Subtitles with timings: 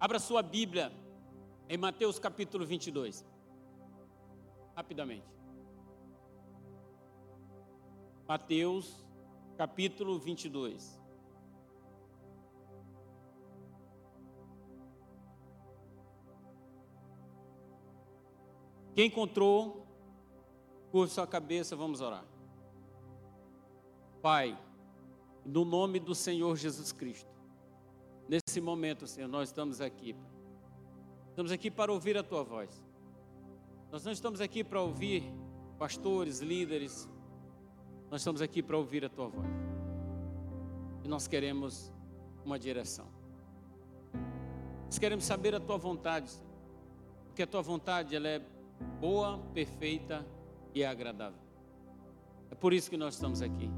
[0.00, 0.90] Abra sua Bíblia
[1.68, 3.22] em Mateus capítulo 22.
[4.74, 5.28] Rapidamente.
[8.26, 9.04] Mateus
[9.58, 10.98] capítulo 22.
[18.94, 19.86] Quem encontrou,
[20.90, 22.24] curva sua cabeça, vamos orar.
[24.22, 24.58] Pai,
[25.44, 27.30] no nome do Senhor Jesus Cristo,
[28.30, 30.14] nesse momento, Senhor, nós estamos aqui.
[31.30, 32.70] Estamos aqui para ouvir a tua voz.
[33.90, 35.24] Nós não estamos aqui para ouvir
[35.76, 37.10] pastores, líderes.
[38.08, 39.48] Nós estamos aqui para ouvir a tua voz.
[41.02, 41.92] E nós queremos
[42.44, 43.08] uma direção.
[44.84, 46.50] Nós queremos saber a tua vontade, Senhor.
[47.26, 48.40] Porque a tua vontade ela é
[49.00, 50.24] boa, perfeita
[50.72, 51.40] e agradável.
[52.48, 53.68] É por isso que nós estamos aqui.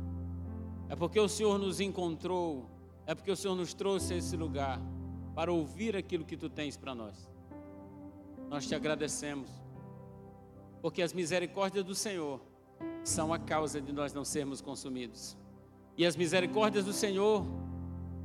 [0.91, 2.67] É porque o Senhor nos encontrou,
[3.07, 4.81] é porque o Senhor nos trouxe a esse lugar
[5.35, 7.29] para ouvir aquilo que tu tens para nós.
[8.49, 9.51] Nós te agradecemos,
[10.81, 12.41] porque as misericórdias do Senhor
[13.03, 15.37] são a causa de nós não sermos consumidos.
[15.97, 17.45] E as misericórdias do Senhor,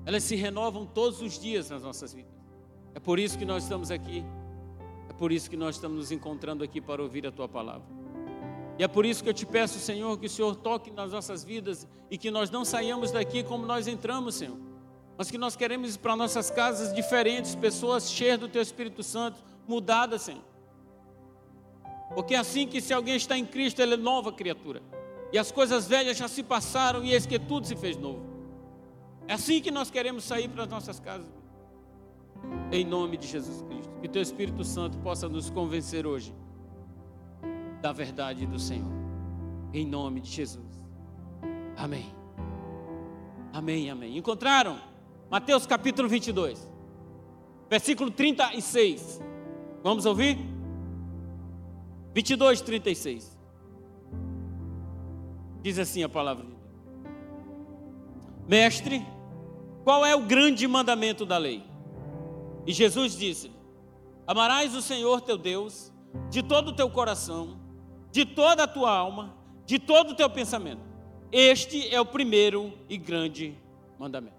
[0.05, 2.33] elas se renovam todos os dias nas nossas vidas.
[2.93, 4.23] É por isso que nós estamos aqui.
[5.09, 7.87] É por isso que nós estamos nos encontrando aqui para ouvir a tua palavra.
[8.77, 11.43] E é por isso que eu te peço, Senhor, que o Senhor toque nas nossas
[11.43, 14.66] vidas e que nós não saiamos daqui como nós entramos, Senhor.
[15.17, 19.43] Mas que nós queremos ir para nossas casas diferentes, pessoas cheias do Teu Espírito Santo,
[19.67, 20.43] mudadas, Senhor.
[22.13, 24.81] Porque é assim que se alguém está em Cristo, ele é nova criatura.
[25.31, 28.21] E as coisas velhas já se passaram e eis que tudo se fez novo.
[29.27, 31.27] É assim que nós queremos sair para as nossas casas.
[32.71, 33.91] Em nome de Jesus Cristo.
[33.99, 36.33] Que Teu Espírito Santo possa nos convencer hoje
[37.81, 38.91] da verdade do Senhor.
[39.73, 40.65] Em nome de Jesus.
[41.75, 42.05] Amém.
[43.51, 44.17] Amém, amém.
[44.17, 44.79] Encontraram?
[45.29, 46.71] Mateus capítulo 22,
[47.69, 49.21] versículo 36.
[49.83, 50.37] Vamos ouvir?
[52.13, 53.37] 22, 36.
[55.61, 56.61] Diz assim a palavra de Deus:
[58.47, 59.05] Mestre,
[59.83, 61.61] qual é o grande mandamento da lei?
[62.65, 63.51] E Jesus disse:
[64.25, 65.91] Amarás o Senhor teu Deus
[66.29, 67.59] de todo o teu coração,
[68.13, 69.35] de toda a tua alma,
[69.65, 70.81] de todo o teu pensamento.
[71.33, 73.57] Este é o primeiro e grande
[73.99, 74.36] mandamento.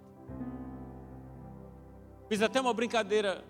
[2.28, 3.42] Fiz até uma brincadeira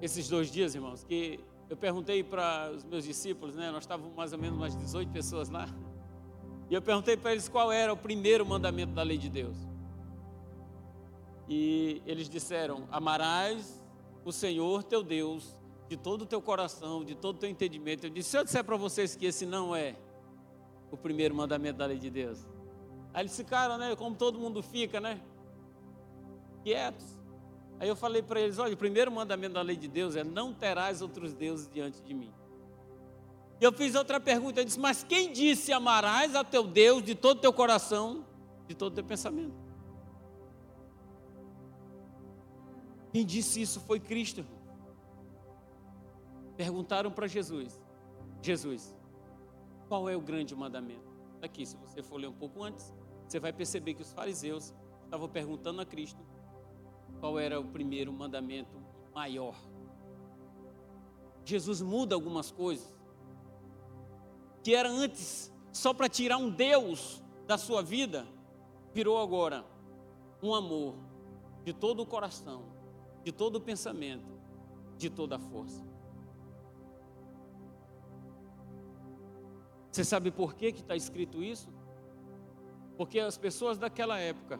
[0.00, 3.70] esses dois dias, irmãos, que eu perguntei para os meus discípulos, né?
[3.70, 5.68] Nós estávamos mais ou menos umas 18 pessoas lá.
[6.70, 9.54] E eu perguntei para eles qual era o primeiro mandamento da lei de Deus.
[11.46, 13.78] E eles disseram: Amarás
[14.24, 15.54] o Senhor teu Deus
[15.86, 18.06] de todo o teu coração, de todo o teu entendimento.
[18.06, 19.96] Eu disse: se eu disser para vocês que esse não é
[20.90, 22.46] o primeiro mandamento da lei de Deus.
[23.12, 23.94] Aí eles ficaram, né?
[23.94, 25.20] Como todo mundo fica, né?
[26.64, 27.21] Quietos.
[27.82, 30.54] Aí eu falei para eles: olha, o primeiro mandamento da lei de Deus é: não
[30.54, 32.32] terás outros deuses diante de mim.
[33.60, 37.16] E eu fiz outra pergunta, eu disse: mas quem disse amarás a teu Deus de
[37.16, 38.24] todo o teu coração,
[38.68, 39.56] de todo o teu pensamento?
[43.10, 44.46] Quem disse isso foi Cristo.
[46.56, 47.82] Perguntaram para Jesus:
[48.40, 48.94] Jesus,
[49.88, 51.10] qual é o grande mandamento?
[51.42, 52.94] Aqui, se você for ler um pouco antes,
[53.26, 54.72] você vai perceber que os fariseus
[55.04, 56.22] estavam perguntando a Cristo
[57.22, 58.82] qual era o primeiro mandamento
[59.14, 59.54] maior.
[61.44, 62.92] Jesus muda algumas coisas
[64.60, 68.26] que era antes só para tirar um Deus da sua vida,
[68.92, 69.64] virou agora
[70.42, 70.96] um amor
[71.62, 72.64] de todo o coração,
[73.22, 74.26] de todo o pensamento,
[74.98, 75.86] de toda a força.
[79.92, 81.68] Você sabe por que está escrito isso?
[82.96, 84.58] Porque as pessoas daquela época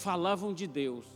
[0.00, 1.06] falavam de Deus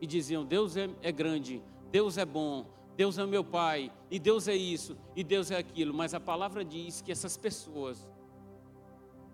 [0.00, 2.66] e diziam: Deus é, é grande, Deus é bom,
[2.96, 5.92] Deus é meu Pai, e Deus é isso, e Deus é aquilo.
[5.92, 8.08] Mas a palavra diz que essas pessoas,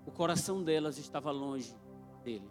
[0.06, 1.76] o coração delas estava longe
[2.24, 2.50] dele.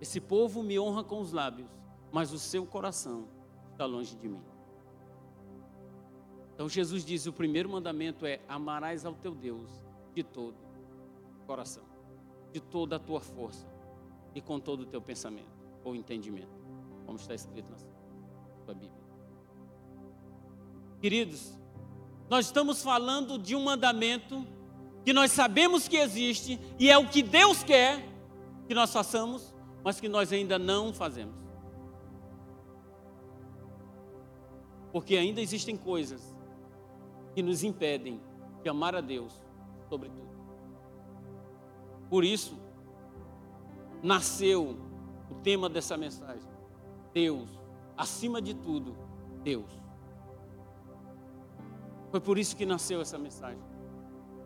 [0.00, 1.70] Esse povo me honra com os lábios,
[2.12, 3.28] mas o seu coração
[3.72, 4.42] está longe de mim.
[6.54, 9.70] Então Jesus diz: o primeiro mandamento é: amarás ao teu Deus
[10.12, 10.56] de todo
[11.42, 11.84] o coração,
[12.52, 13.75] de toda a tua força
[14.36, 15.48] e com todo o teu pensamento
[15.82, 16.50] ou entendimento,
[17.06, 18.92] como está escrito na sua Bíblia.
[21.00, 21.58] Queridos,
[22.28, 24.46] nós estamos falando de um mandamento
[25.06, 28.06] que nós sabemos que existe e é o que Deus quer
[28.68, 31.34] que nós façamos, mas que nós ainda não fazemos.
[34.92, 36.36] Porque ainda existem coisas
[37.34, 38.20] que nos impedem
[38.62, 39.32] de amar a Deus
[39.88, 40.28] sobre tudo.
[42.10, 42.65] Por isso,
[44.06, 44.78] nasceu
[45.28, 46.48] o tema dessa mensagem.
[47.12, 47.48] Deus,
[47.96, 48.96] acima de tudo,
[49.42, 49.70] Deus.
[52.10, 53.62] Foi por isso que nasceu essa mensagem.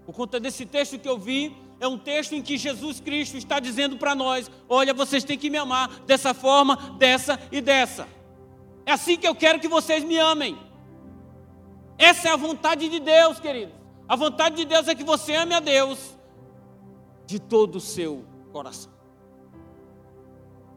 [0.07, 3.61] Por conta desse texto que eu vi, é um texto em que Jesus Cristo está
[3.61, 8.09] dizendo para nós: olha, vocês têm que me amar dessa forma, dessa e dessa.
[8.87, 10.59] É assim que eu quero que vocês me amem.
[11.99, 13.75] Essa é a vontade de Deus, queridos.
[14.09, 16.17] A vontade de Deus é que você ame a Deus
[17.27, 19.00] de todo o seu coração.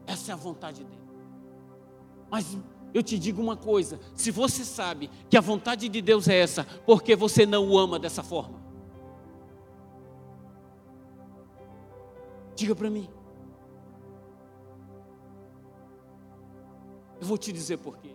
[0.06, 1.02] Essa é a vontade dele.
[2.30, 2.56] Mas
[2.92, 6.64] eu te digo uma coisa: se você sabe que a vontade de Deus é essa,
[6.86, 8.62] porque você não o ama dessa forma?
[12.54, 13.08] Diga para mim.
[17.20, 18.14] Eu vou te dizer por quê.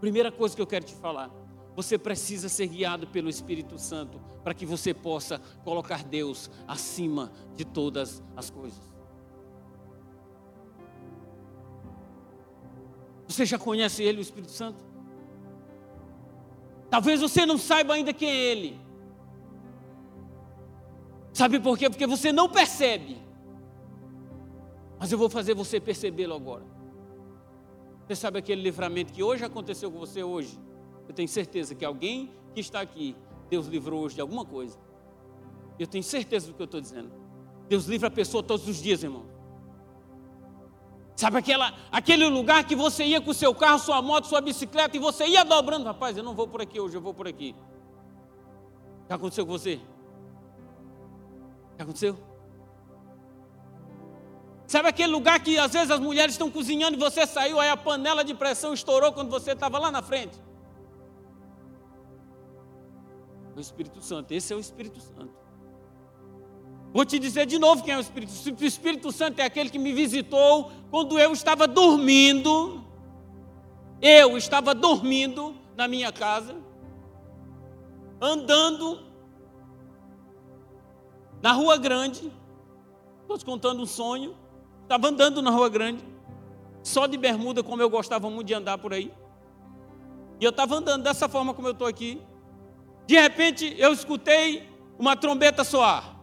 [0.00, 1.30] Primeira coisa que eu quero te falar.
[1.76, 7.64] Você precisa ser guiado pelo Espírito Santo para que você possa colocar Deus acima de
[7.64, 8.97] todas as coisas.
[13.28, 14.82] Você já conhece Ele, o Espírito Santo?
[16.90, 18.80] Talvez você não saiba ainda quem é Ele.
[21.34, 21.88] Sabe por quê?
[21.90, 23.18] Porque você não percebe.
[24.98, 26.64] Mas eu vou fazer você percebê-lo agora.
[28.06, 30.58] Você sabe aquele livramento que hoje aconteceu com você hoje?
[31.06, 33.14] Eu tenho certeza que alguém que está aqui,
[33.50, 34.78] Deus livrou hoje de alguma coisa.
[35.78, 37.12] Eu tenho certeza do que eu estou dizendo.
[37.68, 39.37] Deus livra a pessoa todos os dias, irmão.
[41.18, 44.96] Sabe aquela, aquele lugar que você ia com o seu carro, sua moto, sua bicicleta
[44.96, 47.56] e você ia dobrando, rapaz, eu não vou por aqui hoje, eu vou por aqui.
[49.02, 49.80] O que aconteceu com você?
[51.72, 52.16] O que aconteceu?
[54.68, 57.76] Sabe aquele lugar que às vezes as mulheres estão cozinhando e você saiu, aí a
[57.76, 60.38] panela de pressão estourou quando você estava lá na frente?
[63.56, 65.47] O Espírito Santo, esse é o Espírito Santo.
[66.92, 68.62] Vou te dizer de novo quem é o Espírito Santo.
[68.62, 72.84] O Espírito Santo é aquele que me visitou quando eu estava dormindo.
[74.00, 76.56] Eu estava dormindo na minha casa,
[78.20, 79.00] andando
[81.42, 82.32] na Rua Grande.
[83.22, 84.34] Estou te contando um sonho.
[84.82, 86.02] Estava andando na Rua Grande,
[86.82, 89.12] só de bermuda, como eu gostava muito de andar por aí.
[90.40, 92.22] E eu estava andando dessa forma como eu estou aqui.
[93.06, 94.66] De repente, eu escutei
[94.98, 96.17] uma trombeta soar.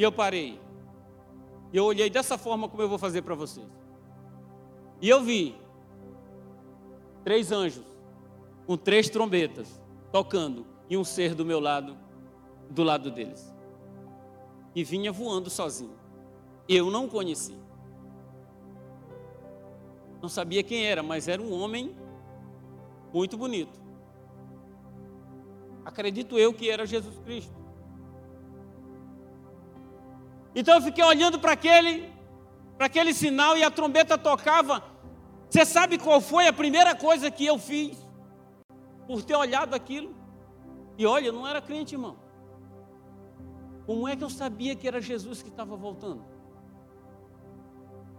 [0.00, 0.58] E eu parei.
[1.70, 3.68] E eu olhei dessa forma como eu vou fazer para vocês.
[4.98, 5.54] E eu vi
[7.22, 7.84] três anjos
[8.66, 9.78] com três trombetas
[10.10, 11.98] tocando e um ser do meu lado,
[12.70, 13.54] do lado deles.
[14.74, 15.98] E vinha voando sozinho.
[16.66, 17.58] Eu não conheci.
[20.22, 21.94] Não sabia quem era, mas era um homem
[23.12, 23.78] muito bonito.
[25.84, 27.59] Acredito eu que era Jesus Cristo.
[30.54, 32.12] Então eu fiquei olhando para aquele,
[32.76, 34.82] para aquele sinal e a trombeta tocava.
[35.48, 37.96] Você sabe qual foi a primeira coisa que eu fiz
[39.06, 40.14] por ter olhado aquilo?
[40.96, 42.16] E olha, eu não era crente, irmão.
[43.86, 46.24] Como é que eu sabia que era Jesus que estava voltando?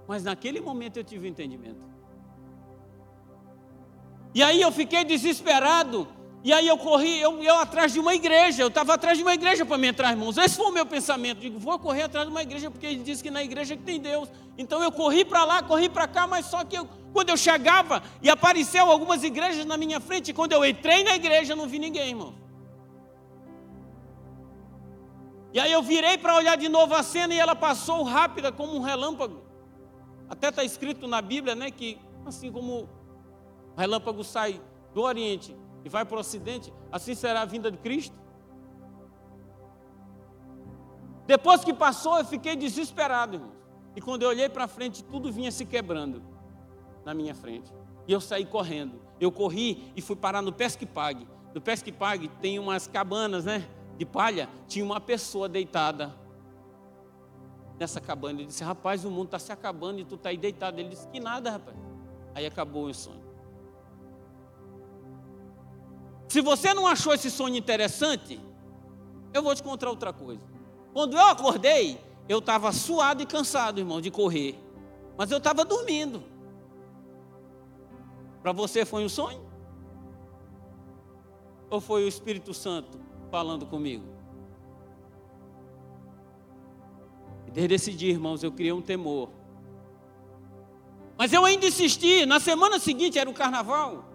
[0.07, 1.81] Mas naquele momento eu tive um entendimento.
[4.33, 6.07] E aí eu fiquei desesperado.
[6.43, 8.63] E aí eu corri, eu, eu atrás de uma igreja.
[8.63, 10.37] Eu estava atrás de uma igreja para me entrar, irmãos.
[10.37, 11.39] Esse foi o meu pensamento.
[11.39, 13.99] Digo, vou correr atrás de uma igreja, porque ele disse que na igreja que tem
[13.99, 14.27] Deus.
[14.57, 18.01] Então eu corri para lá, corri para cá, mas só que eu, quando eu chegava
[18.23, 22.09] e apareceu algumas igrejas na minha frente, quando eu entrei na igreja, não vi ninguém,
[22.09, 22.33] irmão.
[25.53, 28.75] E aí eu virei para olhar de novo a cena e ela passou rápida como
[28.75, 29.43] um relâmpago.
[30.27, 32.89] Até está escrito na Bíblia, né, que assim como
[33.75, 34.59] o relâmpago sai
[34.93, 38.15] do Oriente e vai para o Ocidente, assim será a vinda de Cristo.
[41.25, 43.61] Depois que passou, eu fiquei desesperado, irmãos.
[43.95, 46.21] E quando eu olhei para frente, tudo vinha se quebrando
[47.05, 47.71] na minha frente.
[48.07, 49.01] E eu saí correndo.
[49.19, 51.27] Eu corri e fui parar no Pesque Pague.
[51.53, 54.49] No Pesque Pague tem umas cabanas, né, de palha.
[54.67, 56.13] Tinha uma pessoa deitada
[57.79, 58.39] nessa cabana.
[58.39, 60.79] Ele disse: Rapaz, o mundo está se acabando e tu está aí deitado.
[60.79, 61.77] Ele disse: Que nada, rapaz.
[62.33, 63.30] Aí acabou o sonho.
[66.31, 68.39] Se você não achou esse sonho interessante,
[69.33, 70.41] eu vou te contar outra coisa.
[70.93, 74.57] Quando eu acordei, eu estava suado e cansado, irmão, de correr.
[75.17, 76.23] Mas eu estava dormindo.
[78.41, 79.45] Para você foi um sonho?
[81.69, 82.97] Ou foi o Espírito Santo
[83.29, 84.05] falando comigo?
[87.51, 89.27] Desde esse dia, irmãos, eu criei um temor.
[91.17, 92.25] Mas eu ainda insisti.
[92.25, 94.05] Na semana seguinte era o carnaval.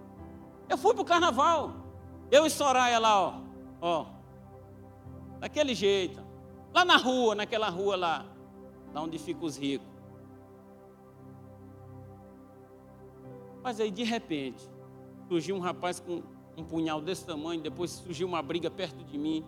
[0.67, 1.85] Eu fui para o carnaval.
[2.31, 3.41] Eu e Soraya lá, ó.
[3.81, 4.07] Ó.
[5.39, 6.21] Daquele jeito.
[6.75, 8.27] Lá na rua, naquela rua lá.
[8.93, 9.87] Lá onde ficam os ricos.
[13.63, 14.63] Mas aí, de repente,
[15.29, 16.23] surgiu um rapaz com
[16.57, 19.45] um punhal desse tamanho, depois surgiu uma briga perto de mim.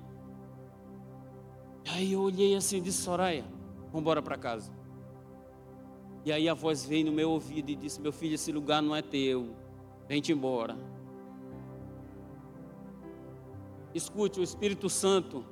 [1.90, 3.44] Aí eu olhei assim e disse, Soraya,
[3.86, 4.70] vamos embora para casa.
[6.24, 8.94] E aí a voz veio no meu ouvido e disse, meu filho, esse lugar não
[8.94, 9.54] é teu,
[10.06, 10.76] vem-te embora.
[13.94, 15.44] Escute, o Espírito Santo,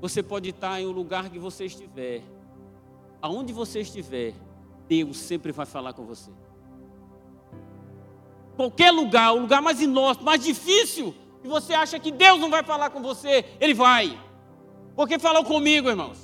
[0.00, 2.22] você pode estar em um lugar que você estiver,
[3.20, 4.34] aonde você estiver,
[4.88, 6.30] Deus sempre vai falar com você.
[8.56, 12.62] Qualquer lugar, o lugar mais inóspito, mais difícil, e você acha que Deus não vai
[12.62, 14.18] falar com você, Ele vai.
[14.94, 16.18] Porque falou comigo, irmãos.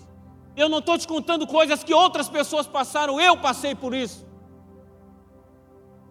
[0.57, 4.27] Eu não estou te contando coisas que outras pessoas passaram, eu passei por isso.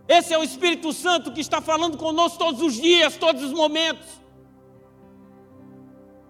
[0.08, 4.19] Esse é o Espírito Santo que está falando conosco todos os dias, todos os momentos.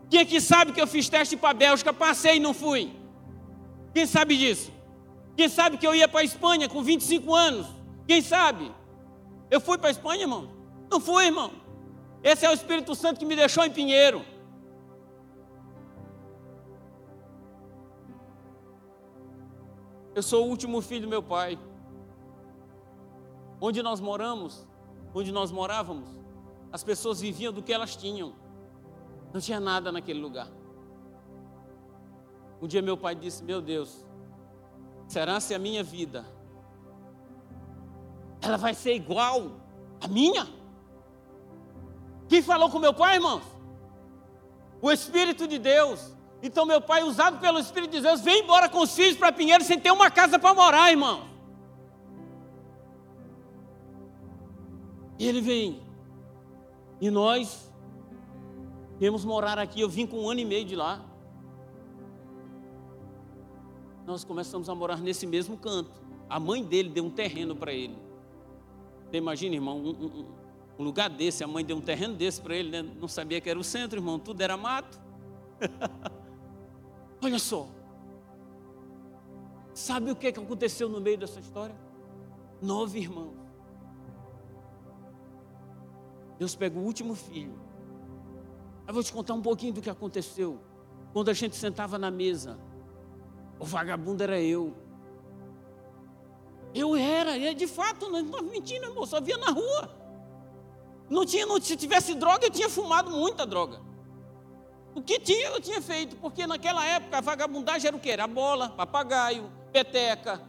[0.10, 2.92] Quem aqui sabe que eu fiz teste para a Bélgica, passei e não fui?
[3.94, 4.72] Quem sabe disso?
[5.38, 7.68] Quem sabe que eu ia para a Espanha com 25 anos?
[8.08, 8.72] Quem sabe?
[9.52, 10.50] Eu fui para a Espanha, irmão?
[10.90, 11.52] Não fui, irmão.
[12.24, 14.26] Esse é o Espírito Santo que me deixou em Pinheiro.
[20.16, 21.58] Eu sou o último filho do meu pai.
[23.62, 24.68] Onde nós moramos,
[25.14, 26.10] onde nós morávamos,
[26.72, 28.34] as pessoas viviam do que elas tinham.
[29.34, 30.48] Não tinha nada naquele lugar.
[32.62, 34.06] Um dia meu pai disse: Meu Deus,
[35.08, 36.26] será se a minha vida
[38.42, 39.52] ela vai ser igual
[40.02, 40.48] à minha?
[42.28, 43.44] Quem falou com meu pai, irmãos?
[44.82, 46.16] O Espírito de Deus.
[46.42, 49.64] Então meu pai, usado pelo Espírito de Deus, vem embora com os filhos para Pinheiro
[49.64, 51.28] sem ter uma casa para morar, irmão.
[55.18, 55.84] E ele vem.
[57.02, 57.69] E nós
[59.00, 59.82] viemos morar aqui.
[59.82, 61.04] Eu vim com um ano e meio de lá.
[64.06, 66.02] Nós começamos a morar nesse mesmo canto.
[66.30, 67.98] A mãe dele deu um terreno para ele.
[69.10, 70.26] Você imagina, irmão, um, um,
[70.80, 72.82] um, lugar desse, a mãe deu um terreno desse para ele, né?
[73.00, 75.00] não sabia que era o centro, irmão, tudo era mato.
[77.24, 77.68] Olha só.
[79.74, 81.76] Sabe o que aconteceu no meio dessa história?
[82.62, 83.34] Nove irmãos.
[86.38, 87.69] Deus pega o último filho.
[88.90, 90.60] Eu vou te contar um pouquinho do que aconteceu.
[91.14, 92.60] Quando a gente sentava na mesa,
[93.60, 94.74] o vagabundo era eu.
[96.74, 99.96] Eu era, e de fato, não estava mentindo, irmão, só via na rua.
[101.08, 103.80] Não tinha, não, se tivesse droga, eu tinha fumado muita droga.
[104.96, 108.10] O que tinha, eu tinha feito, porque naquela época a vagabundagem era o quê?
[108.10, 110.42] Era bola, papagaio, peteca.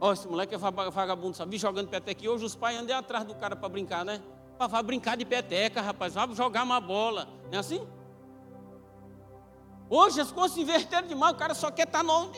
[0.00, 1.58] Ó, esse moleque é vagabundo, sabe?
[1.58, 2.24] Jogando peteca.
[2.24, 4.22] E hoje os pais andam atrás do cara para brincar, né?
[4.58, 6.14] Para brincar de peteca, rapaz.
[6.14, 7.28] Vai jogar uma bola.
[7.46, 7.86] Não é assim?
[9.88, 11.34] Hoje as coisas se inverteram demais.
[11.34, 12.30] O cara só quer estar tá no,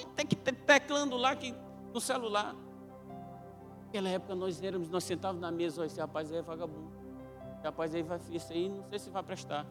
[0.66, 1.54] teclando lá que,
[1.92, 2.54] no celular.
[3.86, 6.90] Naquela época nós éramos, nós sentávamos na mesa, esse rapaz aí é vagabundo.
[7.54, 9.66] Esse rapaz aí vai, esse aí não sei se vai prestar.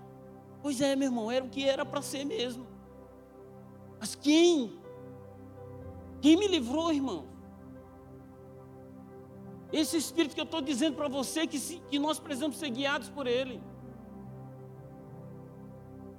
[0.62, 2.66] Pois é, meu irmão, era o que era para ser mesmo.
[4.00, 4.80] Mas quem?
[6.22, 7.35] Quem me livrou, irmão?
[9.72, 13.10] Esse Espírito que eu estou dizendo para você que, se, que nós precisamos ser guiados
[13.10, 13.62] por Ele.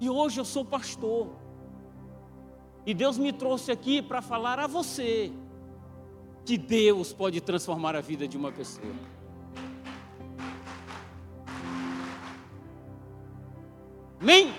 [0.00, 1.30] E hoje eu sou pastor.
[2.84, 5.32] E Deus me trouxe aqui para falar a você
[6.44, 8.94] que Deus pode transformar a vida de uma pessoa.
[14.20, 14.54] Amém?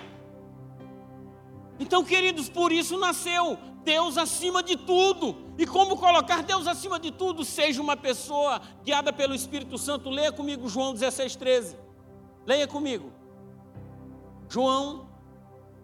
[1.79, 5.33] Então, queridos, por isso nasceu Deus acima de tudo.
[5.57, 7.45] E como colocar Deus acima de tudo?
[7.45, 10.09] Seja uma pessoa guiada pelo Espírito Santo.
[10.09, 11.77] Leia comigo João 16, 13.
[12.45, 13.13] Leia comigo.
[14.49, 15.07] João,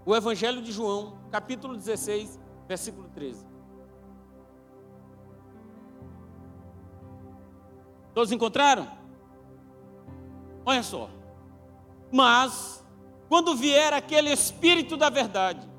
[0.06, 3.46] o Evangelho de João, capítulo 16, versículo 13.
[8.14, 8.86] Todos encontraram?
[10.66, 11.10] Olha só.
[12.12, 12.86] Mas
[13.30, 15.73] quando vier aquele Espírito da verdade,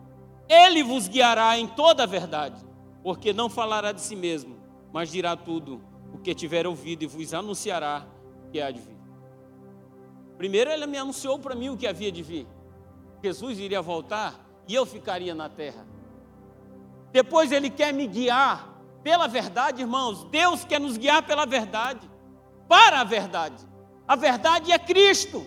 [0.48, 2.64] ele vos guiará em toda a verdade,
[3.02, 4.56] porque não falará de si mesmo,
[4.92, 5.80] mas dirá tudo
[6.12, 8.06] o que tiver ouvido e vos anunciará
[8.50, 8.96] que há de vir.
[10.36, 12.46] Primeiro, ele me anunciou para mim o que havia de vir.
[13.22, 14.34] Jesus iria voltar
[14.68, 15.86] e eu ficaria na terra.
[17.12, 20.24] Depois, ele quer me guiar pela verdade, irmãos.
[20.24, 22.10] Deus quer nos guiar pela verdade,
[22.68, 23.64] para a verdade.
[24.06, 25.46] A verdade é Cristo.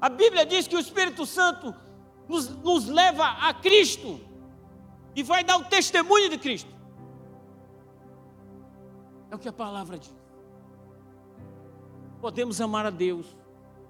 [0.00, 1.74] A Bíblia diz que o Espírito Santo
[2.28, 4.20] nos, nos leva a Cristo
[5.14, 6.70] e vai dar o testemunho de Cristo.
[9.30, 10.14] É o que a palavra diz.
[12.20, 13.36] Podemos amar a Deus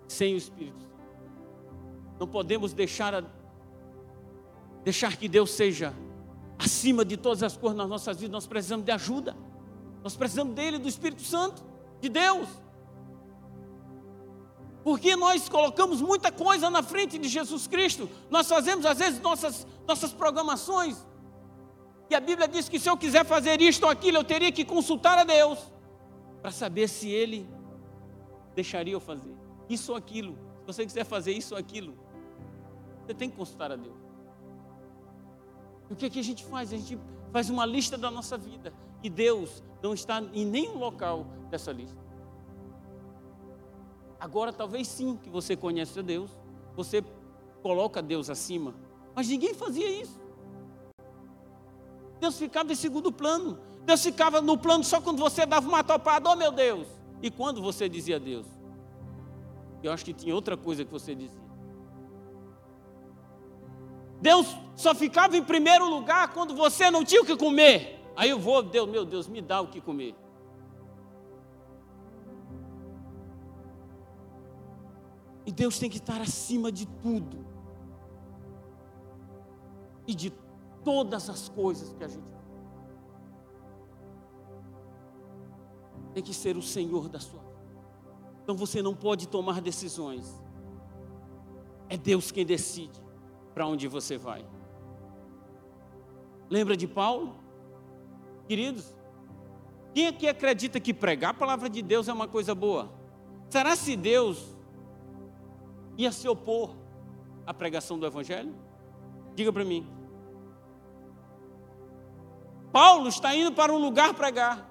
[0.08, 0.94] sem o Espírito Santo.
[2.18, 3.24] Não podemos deixar, a,
[4.82, 5.94] deixar que Deus seja
[6.58, 8.32] acima de todas as coisas nas nossas vidas.
[8.32, 9.36] Nós precisamos de ajuda.
[10.02, 11.62] Nós precisamos dele, do Espírito Santo.
[12.00, 12.48] de Deus.
[14.84, 18.08] Porque nós colocamos muita coisa na frente de Jesus Cristo.
[18.30, 21.04] Nós fazemos, às vezes, nossas, nossas programações.
[22.10, 24.62] E a Bíblia diz que se eu quiser fazer isto ou aquilo, eu teria que
[24.62, 25.58] consultar a Deus
[26.42, 27.48] para saber se Ele
[28.54, 29.34] deixaria eu fazer
[29.70, 30.34] isso ou aquilo.
[30.60, 31.94] Se você quiser fazer isso ou aquilo,
[33.02, 33.96] você tem que consultar a Deus.
[35.88, 36.70] E o que, é que a gente faz?
[36.74, 36.98] A gente
[37.32, 38.70] faz uma lista da nossa vida.
[39.02, 42.03] E Deus não está em nenhum local dessa lista.
[44.25, 46.31] Agora, talvez sim que você conhece a Deus,
[46.75, 47.04] você
[47.62, 48.75] coloca Deus acima,
[49.14, 50.19] mas ninguém fazia isso.
[52.19, 53.59] Deus ficava em segundo plano.
[53.85, 56.88] Deus ficava no plano só quando você dava uma topada, oh meu Deus.
[57.21, 58.47] E quando você dizia a Deus?
[59.83, 61.45] Eu acho que tinha outra coisa que você dizia.
[64.23, 68.02] Deus só ficava em primeiro lugar quando você não tinha o que comer.
[68.16, 70.14] Aí eu vou, Deus, meu Deus, me dá o que comer.
[75.46, 77.44] E Deus tem que estar acima de tudo.
[80.06, 80.30] E de
[80.82, 82.34] todas as coisas que a gente
[86.14, 87.54] tem que ser o Senhor da sua vida.
[88.42, 90.40] Então você não pode tomar decisões.
[91.88, 93.02] É Deus quem decide
[93.52, 94.46] para onde você vai.
[96.48, 97.34] Lembra de Paulo?
[98.46, 98.94] Queridos,
[99.92, 102.92] quem aqui acredita que pregar a palavra de Deus é uma coisa boa?
[103.50, 104.53] Será se Deus
[105.96, 106.74] ia se opor
[107.46, 108.54] à pregação do Evangelho?
[109.34, 109.86] Diga para mim.
[112.72, 114.70] Paulo está indo para um lugar pregar.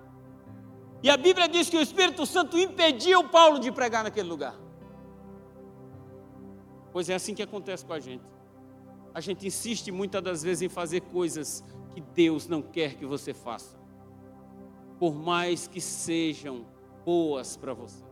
[1.01, 4.55] E a Bíblia diz que o Espírito Santo impediu Paulo de pregar naquele lugar.
[6.91, 8.23] Pois é assim que acontece com a gente.
[9.13, 13.33] A gente insiste muitas das vezes em fazer coisas que Deus não quer que você
[13.33, 13.77] faça,
[14.97, 16.65] por mais que sejam
[17.05, 18.03] boas para você.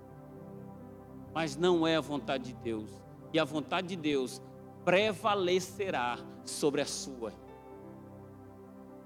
[1.33, 2.89] Mas não é a vontade de Deus,
[3.33, 4.41] e a vontade de Deus
[4.83, 7.33] prevalecerá sobre a sua.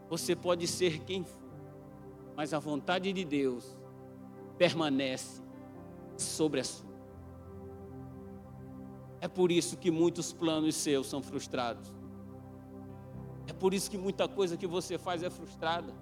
[0.09, 1.49] Você pode ser quem for,
[2.35, 3.77] mas a vontade de Deus
[4.57, 5.41] permanece
[6.17, 6.95] sobre a sua.
[9.19, 11.91] É por isso que muitos planos seus são frustrados.
[13.47, 15.93] É por isso que muita coisa que você faz é frustrada.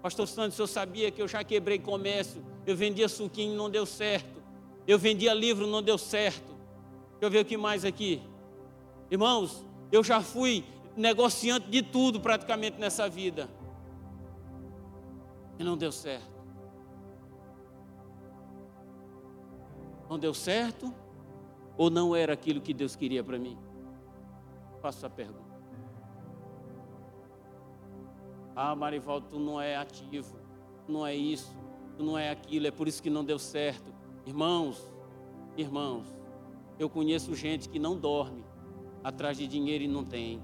[0.00, 4.41] Pastor Santos, eu sabia que eu já quebrei comércio, eu vendia suquinho, não deu certo.
[4.86, 6.52] Eu vendia livro, não deu certo.
[7.12, 8.22] Deixa eu ver o que mais aqui.
[9.10, 10.64] Irmãos, eu já fui
[10.96, 13.48] negociante de tudo praticamente nessa vida.
[15.58, 16.32] E não deu certo.
[20.08, 20.92] Não deu certo?
[21.76, 23.56] Ou não era aquilo que Deus queria para mim?
[24.80, 25.52] Faço a pergunta.
[28.54, 30.36] Ah, Marivaldo, tu não é ativo,
[30.86, 31.56] tu não é isso,
[31.96, 33.91] tu não é aquilo, é por isso que não deu certo.
[34.24, 34.90] Irmãos,
[35.56, 36.06] irmãos,
[36.78, 38.44] eu conheço gente que não dorme
[39.02, 40.40] atrás de dinheiro e não tem.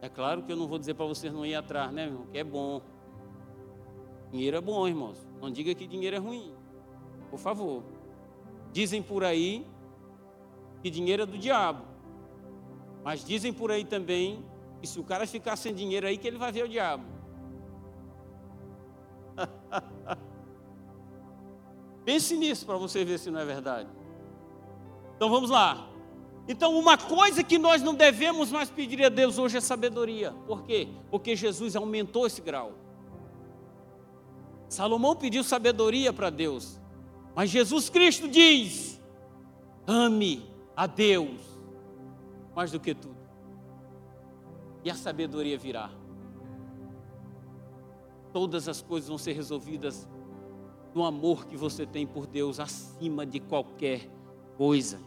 [0.00, 2.26] É claro que eu não vou dizer para vocês não ir atrás, né, irmão?
[2.32, 2.80] Que é bom.
[4.32, 5.28] Dinheiro é bom, irmãos.
[5.40, 6.54] Não diga que dinheiro é ruim.
[7.30, 7.84] Por favor.
[8.72, 9.66] Dizem por aí
[10.82, 11.84] que dinheiro é do diabo.
[13.04, 14.44] Mas dizem por aí também
[14.80, 17.04] que se o cara ficar sem dinheiro aí, que ele vai ver o diabo.
[22.04, 23.88] Pense nisso para você ver se não é verdade.
[25.16, 25.88] Então vamos lá.
[26.48, 30.32] Então, uma coisa que nós não devemos mais pedir a Deus hoje é sabedoria.
[30.46, 30.88] Por quê?
[31.10, 32.72] Porque Jesus aumentou esse grau.
[34.68, 36.80] Salomão pediu sabedoria para Deus.
[37.34, 39.00] Mas Jesus Cristo diz:
[39.86, 41.40] ame a Deus
[42.54, 43.16] mais do que tudo.
[44.84, 45.90] E a sabedoria virá.
[48.32, 50.08] Todas as coisas vão ser resolvidas
[50.94, 54.08] no amor que você tem por Deus acima de qualquer
[54.56, 55.00] coisa.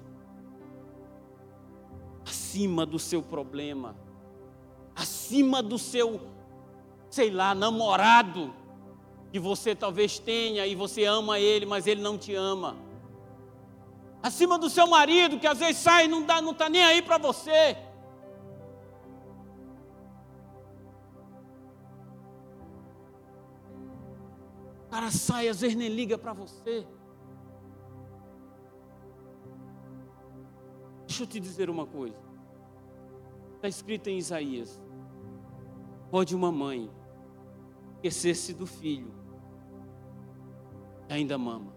[2.26, 3.96] Acima do seu problema.
[4.96, 6.22] Acima do seu,
[7.10, 8.54] sei lá, namorado
[9.32, 12.78] que você talvez tenha e você ama ele, mas ele não te ama.
[14.24, 17.02] Acima do seu marido, que às vezes sai e não está não tá nem aí
[17.02, 17.78] para você.
[24.96, 26.88] Cara sai, às vezes nem liga para você.
[31.06, 32.18] Deixa eu te dizer uma coisa.
[33.56, 34.82] Está escrito em Isaías:
[36.10, 36.90] Pode uma mãe
[37.96, 39.14] esquecer-se do filho
[41.10, 41.74] ainda mama.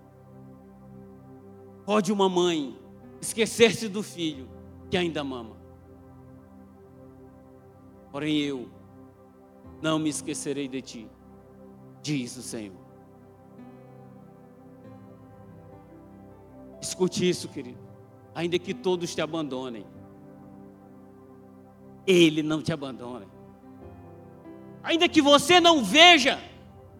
[1.84, 2.78] Pode uma mãe
[3.20, 4.48] esquecer-se do filho
[4.88, 5.56] que ainda mama.
[8.12, 8.70] Porém eu
[9.82, 11.10] não me esquecerei de ti.
[12.00, 12.87] diz o Senhor.
[16.98, 17.78] Escute isso, querido.
[18.34, 19.86] Ainda que todos te abandonem,
[22.04, 23.24] Ele não te abandona.
[24.82, 26.40] Ainda que você não veja,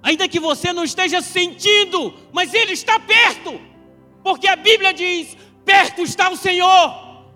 [0.00, 3.60] ainda que você não esteja sentindo, mas Ele está perto,
[4.22, 7.26] porque a Bíblia diz: perto está o Senhor.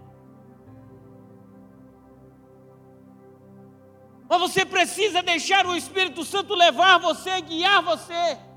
[4.28, 8.51] Mas você precisa deixar o Espírito Santo levar você, guiar você.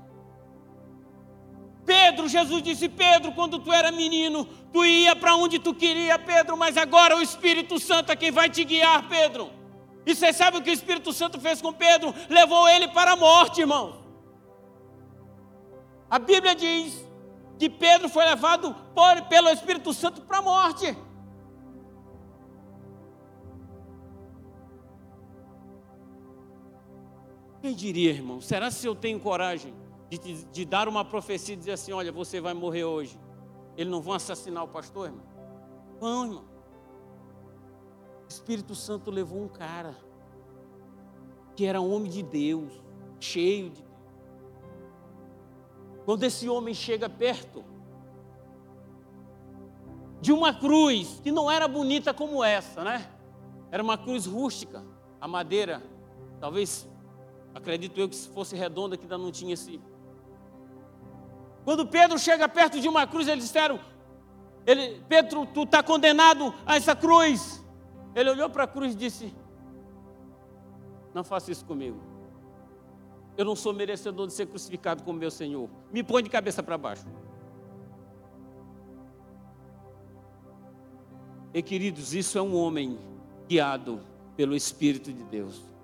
[1.86, 6.56] Pedro, Jesus disse: Pedro, quando tu era menino, tu ia para onde tu queria, Pedro,
[6.56, 9.50] mas agora o Espírito Santo é quem vai te guiar, Pedro.
[10.04, 12.12] E você sabe o que o Espírito Santo fez com Pedro?
[12.28, 14.04] Levou ele para a morte, irmão.
[16.10, 17.06] A Bíblia diz
[17.58, 20.96] que Pedro foi levado por, pelo Espírito Santo para a morte.
[27.62, 28.40] Quem diria, irmão?
[28.40, 32.40] Será se eu tenho coragem de, de dar uma profecia e dizer assim: olha, você
[32.40, 33.18] vai morrer hoje?
[33.76, 35.24] Eles não vão assassinar o pastor, irmão?
[36.00, 36.44] Vão, irmão.
[38.24, 39.96] O Espírito Santo levou um cara
[41.54, 42.72] que era homem de Deus,
[43.20, 43.96] cheio de Deus.
[46.04, 47.64] Quando esse homem chega perto
[50.20, 53.10] de uma cruz que não era bonita como essa, né?
[53.70, 54.84] Era uma cruz rústica,
[55.20, 55.82] a madeira,
[56.40, 56.88] talvez
[57.56, 59.80] Acredito eu que se fosse redonda, que ainda não tinha esse.
[61.66, 63.78] Quando Pedro chega perto de uma cruz, eles disseram:
[64.64, 67.62] ele, Pedro, tu está condenado a essa cruz.
[68.14, 69.34] Ele olhou para a cruz e disse:
[71.12, 72.00] Não faça isso comigo.
[73.36, 75.68] Eu não sou merecedor de ser crucificado como meu Senhor.
[75.92, 77.04] Me põe de cabeça para baixo.
[81.52, 82.98] E queridos, isso é um homem
[83.46, 84.00] guiado
[84.34, 85.76] pelo Espírito de Deus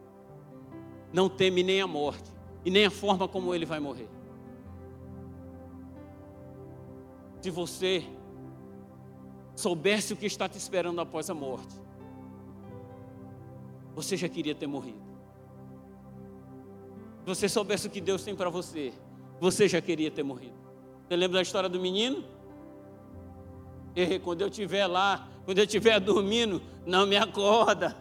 [1.12, 2.33] não teme nem a morte
[2.64, 4.09] e nem a forma como ele vai morrer.
[7.42, 8.05] Se você
[9.57, 11.74] soubesse o que está te esperando após a morte,
[13.96, 15.02] você já queria ter morrido.
[17.20, 18.92] Se você soubesse o que Deus tem para você,
[19.40, 20.55] você já queria ter morrido.
[21.09, 22.24] Você lembra da história do menino?
[24.22, 27.96] Quando eu estiver lá, quando eu estiver dormindo, não me acorda.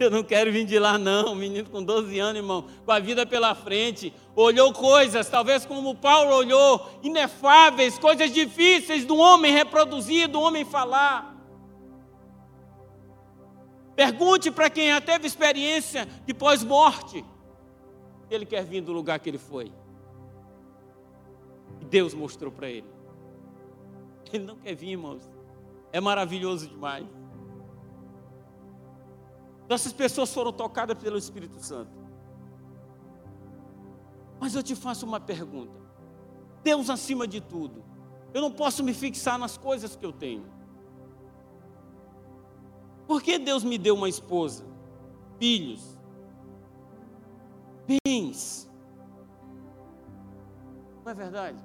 [0.00, 1.34] Eu não quero vir de lá, não.
[1.34, 6.34] Menino com 12 anos, irmão, com a vida pela frente, olhou coisas, talvez como Paulo
[6.34, 11.36] olhou, inefáveis, coisas difíceis do homem reproduzir, do homem falar.
[13.94, 17.22] Pergunte para quem já teve experiência de pós-morte.
[18.30, 19.70] Ele quer vir do lugar que ele foi.
[21.78, 22.88] E Deus mostrou para ele.
[24.32, 25.28] Ele não quer vir, irmãos.
[25.92, 27.19] É maravilhoso demais.
[29.70, 31.92] Então, essas pessoas foram tocadas pelo Espírito Santo.
[34.40, 35.72] Mas eu te faço uma pergunta:
[36.60, 37.84] Deus acima de tudo,
[38.34, 40.44] eu não posso me fixar nas coisas que eu tenho.
[43.06, 44.64] Por que Deus me deu uma esposa,
[45.38, 45.96] filhos,
[47.86, 48.68] bens?
[51.04, 51.64] Não é verdade?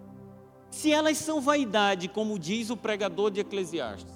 [0.69, 4.13] Se elas são vaidade, como diz o pregador de Eclesiastes,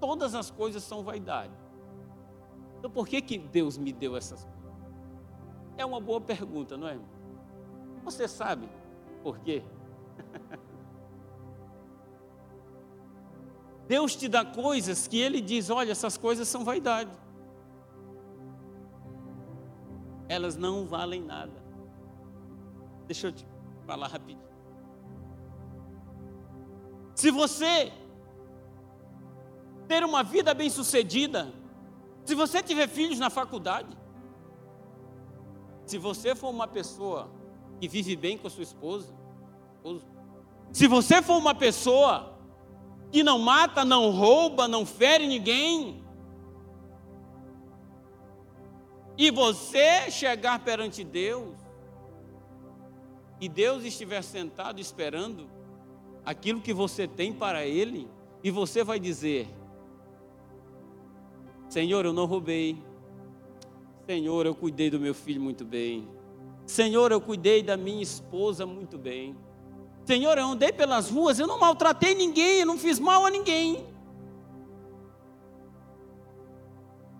[0.00, 1.57] todas as coisas são vaidade.
[2.78, 4.58] Então por que, que Deus me deu essas coisas?
[5.76, 6.98] É uma boa pergunta, não é?
[8.04, 8.68] Você sabe
[9.22, 9.62] por quê?
[13.88, 17.10] Deus te dá coisas que Ele diz: olha, essas coisas são vaidade.
[20.28, 21.62] Elas não valem nada.
[23.06, 23.46] Deixa eu te
[23.86, 24.46] falar rapidinho.
[27.14, 27.90] Se você
[29.88, 31.52] ter uma vida bem-sucedida,
[32.28, 33.96] se você tiver filhos na faculdade,
[35.86, 37.30] se você for uma pessoa
[37.80, 39.14] que vive bem com a sua esposa,
[40.70, 42.38] se você for uma pessoa
[43.10, 46.04] que não mata, não rouba, não fere ninguém,
[49.16, 51.56] e você chegar perante Deus,
[53.40, 55.48] e Deus estiver sentado esperando
[56.26, 58.06] aquilo que você tem para Ele,
[58.44, 59.48] e você vai dizer:
[61.68, 62.82] Senhor, eu não roubei.
[64.06, 66.08] Senhor, eu cuidei do meu filho muito bem.
[66.66, 69.36] Senhor, eu cuidei da minha esposa muito bem.
[70.04, 73.86] Senhor, eu andei pelas ruas, eu não maltratei ninguém, eu não fiz mal a ninguém.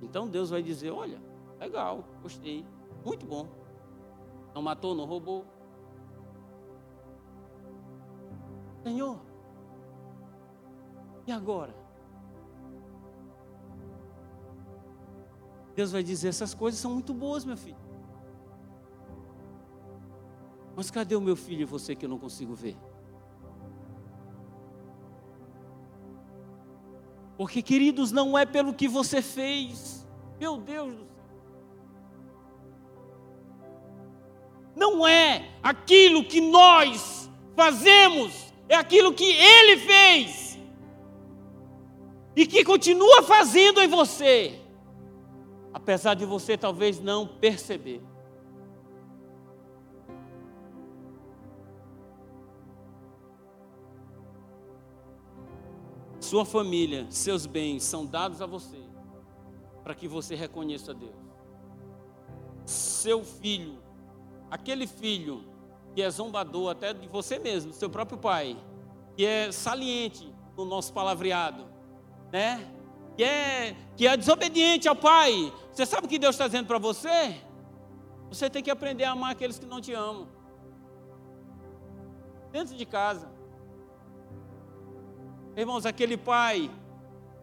[0.01, 1.21] Então Deus vai dizer: Olha,
[1.61, 2.65] legal, gostei,
[3.05, 3.47] muito bom.
[4.55, 5.45] Não matou, não roubou.
[8.83, 9.19] Senhor,
[11.27, 11.75] e agora?
[15.79, 17.77] Deus vai dizer: essas coisas são muito boas, meu filho.
[20.75, 22.77] Mas cadê o meu filho e você que eu não consigo ver?
[27.37, 30.05] Porque, queridos, não é pelo que você fez.
[30.41, 31.29] Meu Deus do céu.
[34.75, 40.59] Não é aquilo que nós fazemos, é aquilo que Ele fez.
[42.35, 44.68] E que continua fazendo em você.
[45.89, 48.03] Apesar de você talvez não perceber.
[56.21, 58.77] Sua família, seus bens são dados a você
[59.83, 61.17] para que você reconheça Deus.
[62.67, 63.79] Seu filho,
[64.51, 65.43] aquele filho
[65.95, 68.59] que é zombador até de você mesmo, seu próprio pai,
[69.17, 71.65] que é saliente no nosso palavreado,
[72.31, 72.78] né?
[73.19, 75.53] Que é, que é desobediente ao pai.
[75.73, 77.35] Você sabe o que Deus está dizendo para você?
[78.29, 80.29] Você tem que aprender a amar aqueles que não te amam.
[82.53, 83.29] Dentro de casa.
[85.57, 86.71] Irmãos, aquele pai,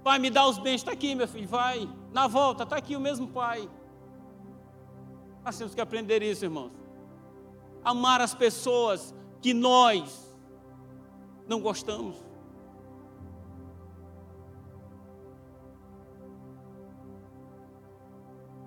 [0.01, 1.89] pai, me dá os bens, está aqui, meu filho, vai.
[2.13, 3.69] Na volta, está aqui o mesmo pai.
[5.43, 6.71] Nós temos que aprender isso, irmãos.
[7.83, 10.33] Amar as pessoas que nós
[11.45, 12.24] não gostamos.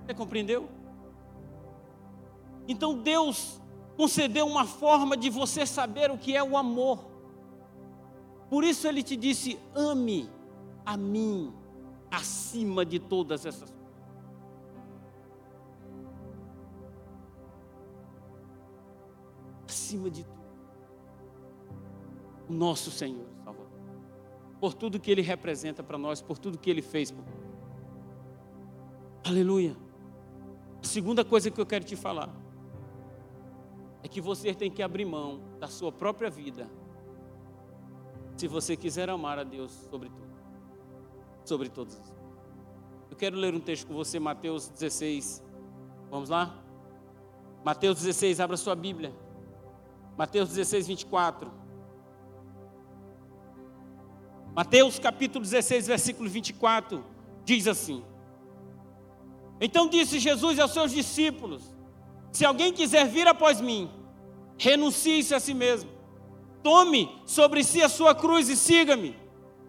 [0.09, 0.71] Você compreendeu?
[2.67, 3.61] Então Deus
[3.95, 7.05] concedeu uma forma de você saber o que é o amor.
[8.49, 10.31] Por isso ele te disse: ame
[10.87, 11.53] a mim
[12.11, 13.93] acima de todas essas coisas.
[19.69, 20.39] Acima de tudo.
[22.49, 23.69] O nosso Senhor Salvador.
[24.59, 27.11] Por tudo que Ele representa para nós, por tudo que Ele fez.
[27.11, 27.23] Por...
[29.23, 29.77] Aleluia.
[30.83, 32.31] A segunda coisa que eu quero te falar
[34.03, 36.69] é que você tem que abrir mão da sua própria vida
[38.37, 40.31] se você quiser amar a Deus sobre tudo,
[41.45, 41.99] sobre todos.
[43.11, 45.43] Eu quero ler um texto com você, Mateus 16.
[46.09, 46.57] Vamos lá?
[47.65, 49.13] Mateus 16, abra sua Bíblia.
[50.17, 51.51] Mateus 16, 24.
[54.55, 57.05] Mateus capítulo 16, versículo 24,
[57.45, 58.05] diz assim:
[59.61, 61.63] Então disse Jesus aos seus discípulos:
[62.33, 63.91] Se alguém quiser vir após mim,
[64.57, 65.99] renuncie-se a si mesmo
[66.63, 69.17] Tome sobre si a sua cruz e siga-me.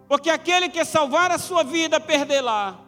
[0.08, 2.78] Porque aquele que salvar a sua vida, perdê-la.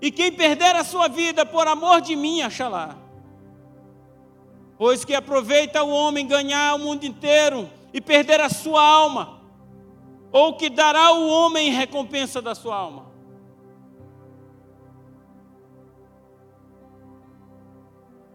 [0.00, 2.96] E quem perder a sua vida por amor de mim, achará.
[4.78, 9.40] Pois que aproveita o homem ganhar o mundo inteiro e perder a sua alma,
[10.32, 13.11] ou que dará o homem em recompensa da sua alma.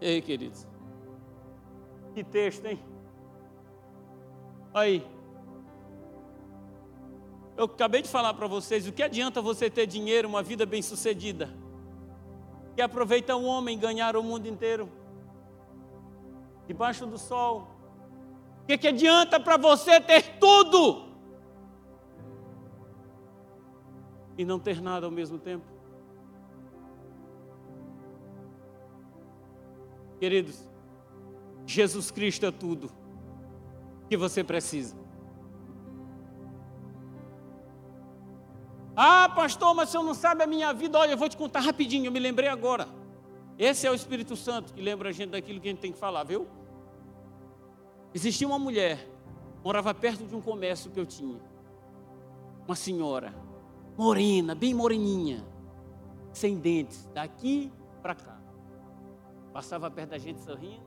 [0.00, 0.66] Ei, queridos,
[2.14, 2.78] que texto, hein?
[4.72, 5.06] Aí.
[7.56, 11.50] Eu acabei de falar para vocês, o que adianta você ter dinheiro, uma vida bem-sucedida?
[12.76, 14.88] Que aproveita um homem ganhar o mundo inteiro.
[16.68, 17.66] Debaixo do sol.
[18.62, 21.08] O que, que adianta para você ter tudo?
[24.36, 25.77] E não ter nada ao mesmo tempo?
[30.18, 30.68] Queridos,
[31.66, 32.90] Jesus Cristo é tudo
[34.08, 34.96] que você precisa.
[38.96, 40.98] Ah, pastor, mas você não sabe a minha vida.
[40.98, 42.88] Olha, eu vou te contar rapidinho, eu me lembrei agora.
[43.56, 45.98] Esse é o Espírito Santo que lembra a gente daquilo que a gente tem que
[45.98, 46.48] falar, viu?
[48.14, 49.08] Existia uma mulher,
[49.62, 51.40] morava perto de um comércio que eu tinha.
[52.66, 53.34] Uma senhora,
[53.96, 55.44] morena, bem moreninha,
[56.32, 57.70] sem dentes, daqui
[58.02, 58.37] para cá.
[59.58, 60.84] Passava perto da gente sorrindo.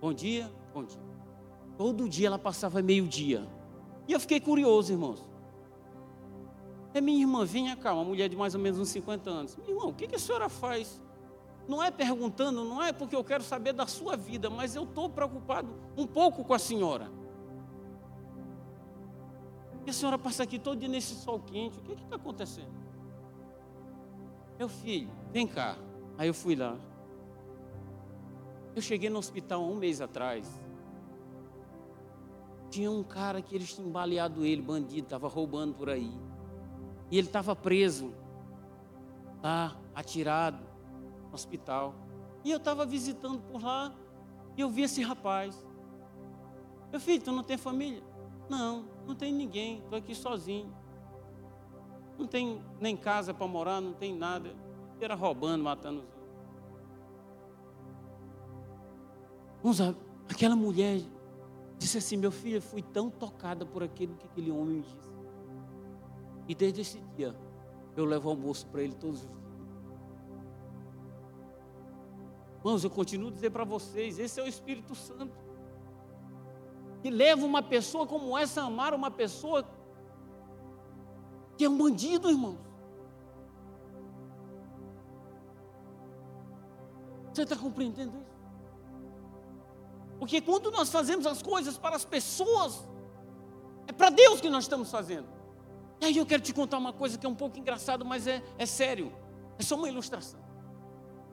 [0.00, 1.02] Bom dia, bom dia.
[1.76, 3.44] Todo dia ela passava meio-dia.
[4.06, 5.28] E eu fiquei curioso, irmãos.
[6.94, 9.56] É minha irmã, venha cá, uma mulher de mais ou menos uns 50 anos.
[9.56, 11.02] Meu irmão, o que, que a senhora faz?
[11.66, 15.10] Não é perguntando, não é porque eu quero saber da sua vida, mas eu estou
[15.10, 17.10] preocupado um pouco com a senhora.
[19.84, 22.70] E a senhora passa aqui todo dia nesse sol quente, o que está acontecendo?
[24.56, 25.76] Meu filho, vem cá.
[26.16, 26.78] Aí eu fui lá.
[28.74, 30.48] Eu cheguei no hospital um mês atrás.
[32.70, 36.12] Tinha um cara que eles tinham baleado ele, bandido, estava roubando por aí.
[37.10, 38.14] E ele estava preso,
[39.42, 40.64] lá, atirado,
[41.28, 41.94] no hospital.
[42.44, 43.92] E eu estava visitando por lá
[44.56, 45.66] e eu vi esse rapaz.
[46.90, 48.02] Meu filho, tu não tem família?
[48.48, 50.72] Não, não tem ninguém, estou aqui sozinho.
[52.18, 54.54] Não tem nem casa para morar, não tem nada.
[55.00, 56.19] Era roubando, matando os outros.
[59.62, 59.80] Vamos
[60.28, 61.00] Aquela mulher
[61.76, 65.10] disse assim: Meu filho, fui tão tocada por aquilo que aquele homem disse.
[66.48, 67.34] E desde esse dia,
[67.96, 69.40] eu levo almoço para ele todos os dias.
[72.58, 75.34] Irmãos, eu continuo a dizer para vocês: esse é o Espírito Santo.
[77.02, 79.66] Que leva uma pessoa como essa a amar uma pessoa
[81.56, 82.58] que é um bandido, irmãos.
[87.32, 88.29] Você está compreendendo isso?
[90.20, 92.86] Porque quando nós fazemos as coisas para as pessoas,
[93.86, 95.26] é para Deus que nós estamos fazendo.
[95.98, 98.42] E aí eu quero te contar uma coisa que é um pouco engraçado, mas é,
[98.58, 99.10] é sério.
[99.58, 100.38] É só uma ilustração.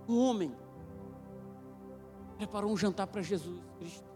[0.08, 0.56] Um homem
[2.38, 4.10] preparou um jantar para Jesus Cristo.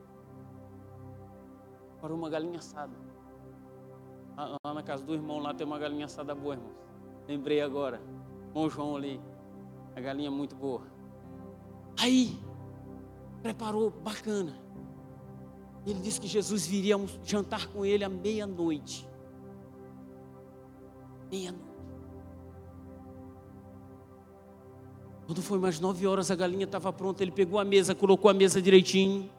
[2.00, 2.94] Para uma galinha assada.
[4.38, 6.76] Lá na casa do irmão, lá tem uma galinha assada boa, irmãos.
[7.28, 8.02] Lembrei agora.
[8.48, 9.22] Irmão João ali.
[9.98, 10.84] A galinha é muito boa.
[12.00, 12.40] Aí,
[13.42, 14.61] preparou bacana.
[15.86, 19.10] Ele disse que Jesus viria jantar com ele à meia-noite
[21.32, 21.72] meia-noite.
[25.26, 27.24] Quando foi mais nove horas, a galinha estava pronta.
[27.24, 29.30] Ele pegou a mesa, colocou a mesa direitinho,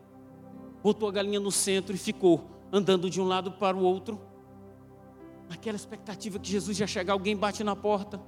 [0.83, 4.19] botou a galinha no centro e ficou andando de um lado para o outro.
[5.51, 8.19] Naquela expectativa que Jesus ia chegar, alguém bate na porta.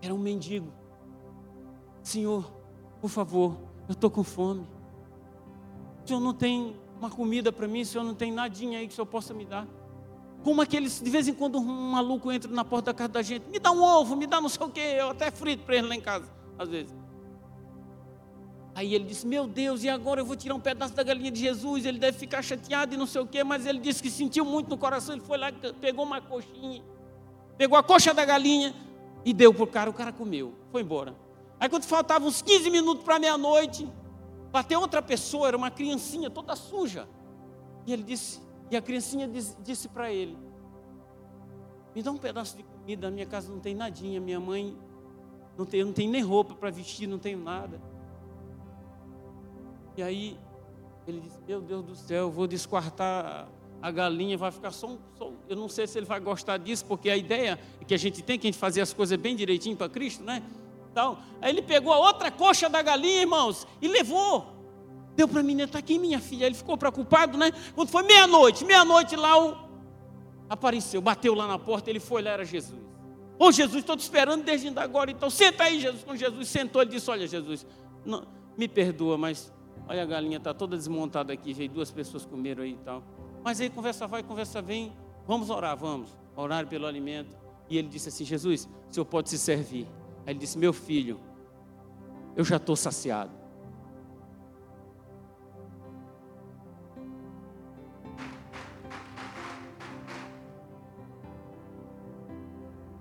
[0.00, 0.72] Era um mendigo.
[2.00, 2.48] Senhor,
[3.00, 3.56] por favor,
[3.88, 4.64] eu estou com fome.
[6.04, 8.92] O senhor não tem uma comida para mim, o senhor não tem nadinha aí que
[8.92, 9.66] o senhor possa me dar.
[10.42, 13.48] Como aqueles, de vez em quando, um maluco entra na porta da casa da gente,
[13.48, 15.88] me dá um ovo, me dá não sei o quê, eu até frito para ele
[15.88, 16.94] lá em casa, às vezes.
[18.74, 21.40] Aí ele disse: Meu Deus, e agora eu vou tirar um pedaço da galinha de
[21.40, 21.86] Jesus?
[21.86, 24.68] Ele deve ficar chateado e não sei o quê, mas ele disse que sentiu muito
[24.68, 25.14] no coração.
[25.14, 26.82] Ele foi lá, pegou uma coxinha,
[27.56, 28.74] pegou a coxa da galinha
[29.24, 29.88] e deu para o cara.
[29.88, 31.14] O cara comeu, foi embora.
[31.58, 33.88] Aí, quando faltavam uns 15 minutos para meia-noite,
[34.54, 37.08] bateu outra pessoa, era uma criancinha toda suja.
[37.84, 38.40] E ele disse:
[38.70, 40.38] e a criancinha disse, disse para ele:
[41.92, 44.78] Me dá um pedaço de comida, na minha casa não tem nadinha, minha mãe
[45.58, 47.82] não tem, não tem nem roupa para vestir, não tenho nada.
[49.96, 50.38] E aí
[51.04, 53.48] ele disse: Meu Deus do céu, eu vou desquartar
[53.82, 56.86] a galinha, vai ficar só um, só Eu não sei se ele vai gostar disso,
[56.86, 59.34] porque a ideia é que a gente tem que a gente fazer as coisas bem
[59.34, 60.44] direitinho para Cristo, né?
[60.94, 64.46] Então, aí ele pegou a outra coxa da galinha, irmãos, e levou.
[65.16, 66.46] Deu para mim, está aqui minha filha.
[66.46, 67.50] Ele ficou preocupado, né?
[67.74, 69.56] Quando foi meia-noite, meia-noite lá o...
[70.48, 72.80] apareceu, bateu lá na porta, ele foi lá, era Jesus.
[73.36, 76.04] Ô Jesus, estou te esperando desde agora, então senta aí, Jesus.
[76.04, 77.66] Quando Jesus sentou, ele disse: Olha, Jesus,
[78.06, 78.24] não,
[78.56, 79.52] me perdoa, mas
[79.88, 83.02] olha a galinha está toda desmontada aqui, veio duas pessoas comeram aí e tal.
[83.42, 84.92] Mas aí conversa vai, conversa vem,
[85.26, 86.16] vamos orar, vamos.
[86.36, 87.36] Orar pelo alimento.
[87.68, 89.88] E ele disse assim: Jesus, o senhor pode se servir.
[90.26, 91.20] Aí ele disse: Meu filho,
[92.36, 93.44] eu já estou saciado.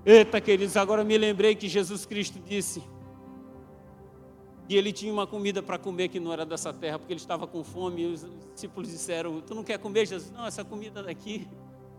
[0.06, 2.84] Eita, queridos, agora me lembrei que Jesus Cristo disse
[4.68, 7.48] que ele tinha uma comida para comer que não era dessa terra, porque ele estava
[7.48, 10.30] com fome e os discípulos disseram: Tu não quer comer, Jesus?
[10.32, 11.48] Não, essa comida daqui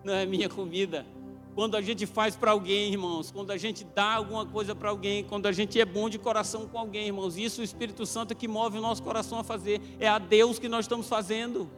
[0.04, 1.06] não é minha comida.
[1.54, 5.22] Quando a gente faz para alguém, irmãos, quando a gente dá alguma coisa para alguém,
[5.22, 8.34] quando a gente é bom de coração com alguém, irmãos, isso o Espírito Santo é
[8.34, 11.70] que move o nosso coração a fazer, é a Deus que nós estamos fazendo.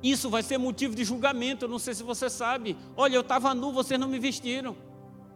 [0.00, 1.64] Isso vai ser motivo de julgamento.
[1.64, 2.76] Eu não sei se você sabe.
[2.96, 4.76] Olha, eu estava nu, vocês não me vestiram.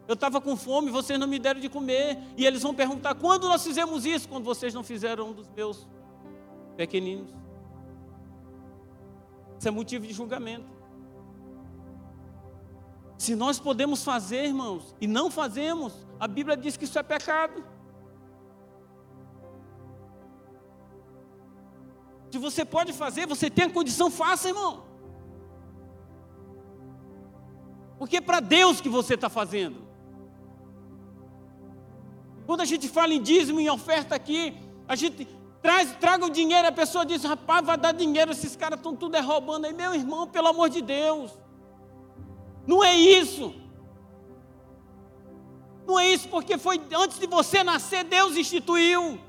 [0.09, 2.19] Eu estava com fome, vocês não me deram de comer.
[2.37, 4.29] E eles vão perguntar: quando nós fizemos isso?
[4.29, 5.87] Quando vocês não fizeram um dos meus
[6.77, 7.33] pequeninos.
[9.59, 10.76] Isso é motivo de julgamento.
[13.19, 17.65] Se nós podemos fazer, irmãos, e não fazemos, a Bíblia diz que isso é pecado.
[22.31, 24.85] Se você pode fazer, você tem a condição, faça, irmão.
[27.99, 29.87] Porque é para Deus que você está fazendo.
[32.45, 35.27] Quando a gente fala em dízimo, em oferta aqui, a gente
[35.63, 39.19] traz, traga o dinheiro, a pessoa diz, rapaz, vai dar dinheiro, esses caras estão tudo
[39.21, 39.73] roubando aí.
[39.73, 41.33] Meu irmão, pelo amor de Deus.
[42.67, 43.55] Não é isso.
[45.87, 49.21] Não é isso, porque foi antes de você nascer, Deus instituiu.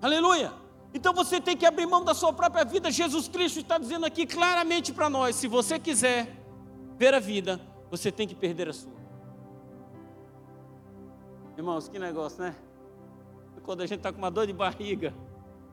[0.00, 0.52] Aleluia.
[0.94, 2.90] Então você tem que abrir mão da sua própria vida.
[2.90, 6.36] Jesus Cristo está dizendo aqui claramente para nós: se você quiser
[6.96, 8.96] ver a vida, você tem que perder a sua.
[11.56, 12.54] Irmãos, que negócio, né?
[13.64, 15.12] Quando a gente está com uma dor de barriga,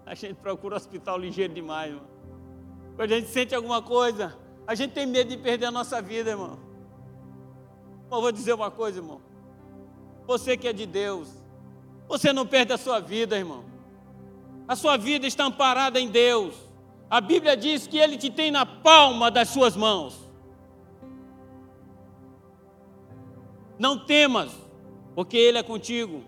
[0.05, 2.14] a gente procura o hospital ligeiro demais, irmão.
[2.95, 6.29] Quando a gente sente alguma coisa, a gente tem medo de perder a nossa vida,
[6.29, 6.57] irmão.
[8.05, 9.21] Irmão, vou dizer uma coisa, irmão.
[10.25, 11.29] Você que é de Deus,
[12.07, 13.65] Você não perde a sua vida, irmão.
[14.67, 16.55] A sua vida está amparada em Deus.
[17.09, 20.19] A Bíblia diz que Ele te tem na palma das suas mãos.
[23.77, 24.51] Não temas,
[25.13, 26.23] porque Ele é contigo.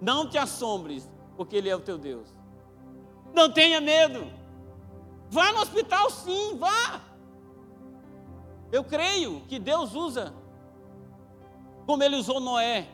[0.00, 2.28] Não te assombres, porque Ele é o teu Deus.
[3.34, 4.37] Não tenha medo.
[5.30, 7.00] Vá no hospital, sim, vá.
[8.70, 10.34] Eu creio que Deus usa,
[11.86, 12.88] como Ele usou Noé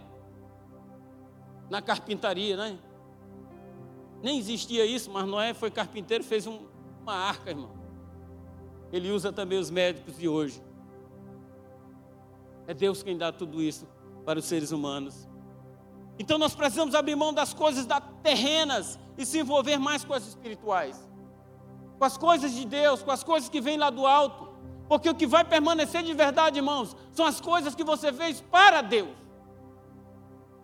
[1.68, 2.78] na carpintaria, né?
[4.22, 6.60] Nem existia isso, mas Noé foi carpinteiro, fez um,
[7.02, 7.70] uma arca, irmão.
[8.92, 10.62] Ele usa também os médicos de hoje.
[12.66, 13.86] É Deus quem dá tudo isso
[14.24, 15.28] para os seres humanos.
[16.18, 20.26] Então nós precisamos abrir mão das coisas da terrenas e se envolver mais com as
[20.26, 21.13] espirituais.
[21.98, 24.48] Com as coisas de Deus, com as coisas que vêm lá do alto.
[24.88, 28.82] Porque o que vai permanecer de verdade, irmãos, são as coisas que você fez para
[28.82, 29.10] Deus.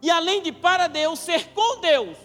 [0.02, 2.18] E além de para Deus, ser com Deus.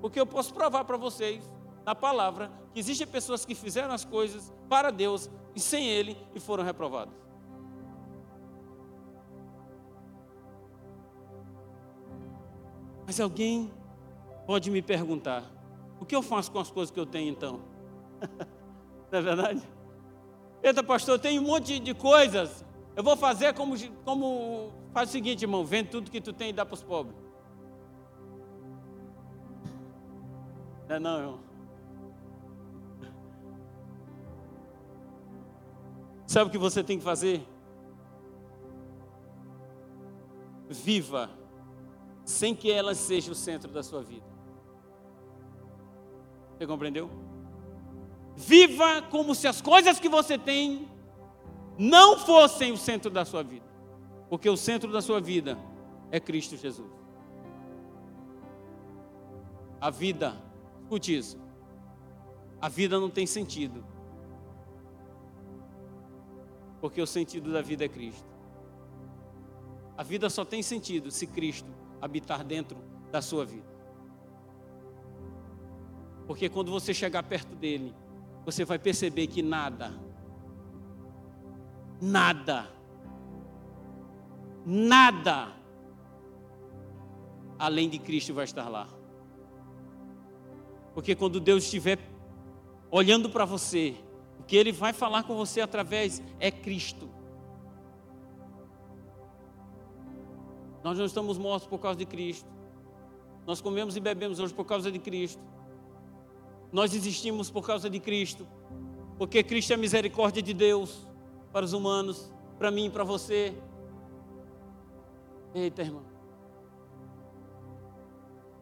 [0.00, 1.42] Porque eu posso provar para vocês,
[1.84, 6.40] na palavra, que existem pessoas que fizeram as coisas para Deus e sem Ele e
[6.40, 7.14] foram reprovadas.
[13.06, 13.70] Mas alguém
[14.46, 15.44] pode me perguntar:
[15.98, 17.60] o que eu faço com as coisas que eu tenho então?
[19.10, 19.62] Não é verdade?
[20.62, 22.64] Eita, pastor, tem um monte de coisas.
[22.94, 26.52] Eu vou fazer como, como faz o seguinte, irmão: vende tudo que tu tem e
[26.52, 27.16] dá para os pobres.
[30.88, 31.40] Não é não, irmão?
[36.26, 37.44] Sabe o que você tem que fazer?
[40.68, 41.28] Viva
[42.24, 44.26] sem que ela seja o centro da sua vida.
[46.56, 47.10] Você compreendeu?
[48.40, 50.88] Viva como se as coisas que você tem
[51.78, 53.66] não fossem o centro da sua vida.
[54.30, 55.58] Porque o centro da sua vida
[56.10, 56.90] é Cristo Jesus.
[59.78, 60.34] A vida,
[60.82, 61.38] escute isso.
[62.62, 63.84] A vida não tem sentido.
[66.80, 68.26] Porque o sentido da vida é Cristo.
[69.98, 71.70] A vida só tem sentido se Cristo
[72.00, 72.78] habitar dentro
[73.10, 73.68] da sua vida.
[76.26, 77.94] Porque quando você chegar perto dele,
[78.44, 79.92] você vai perceber que nada,
[82.00, 82.68] nada,
[84.64, 85.54] nada,
[87.58, 88.88] além de Cristo vai estar lá.
[90.94, 91.98] Porque quando Deus estiver
[92.90, 93.94] olhando para você,
[94.38, 97.08] o que Ele vai falar com você através é Cristo.
[100.82, 102.48] Nós não estamos mortos por causa de Cristo.
[103.46, 105.42] Nós comemos e bebemos hoje por causa de Cristo.
[106.72, 108.46] Nós existimos por causa de Cristo.
[109.18, 111.06] Porque Cristo é a misericórdia de Deus
[111.52, 113.54] para os humanos, para mim e para você.
[115.54, 116.04] Eita, irmão.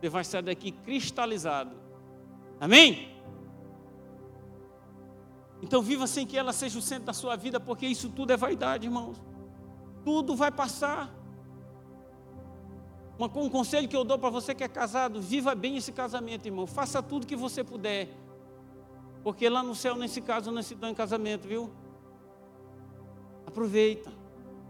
[0.01, 1.77] Você vai sair daqui cristalizado.
[2.61, 3.17] Amém?
[5.61, 8.37] Então viva sem que ela seja o centro da sua vida, porque isso tudo é
[8.37, 9.21] vaidade, irmãos.
[10.05, 11.13] Tudo vai passar.
[13.19, 16.67] Um conselho que eu dou para você que é casado: viva bem esse casamento, irmão.
[16.67, 18.09] Faça tudo que você puder.
[19.25, 21.71] Porque lá no céu, nesse caso, não se dá em casamento, viu?
[23.45, 24.13] Aproveita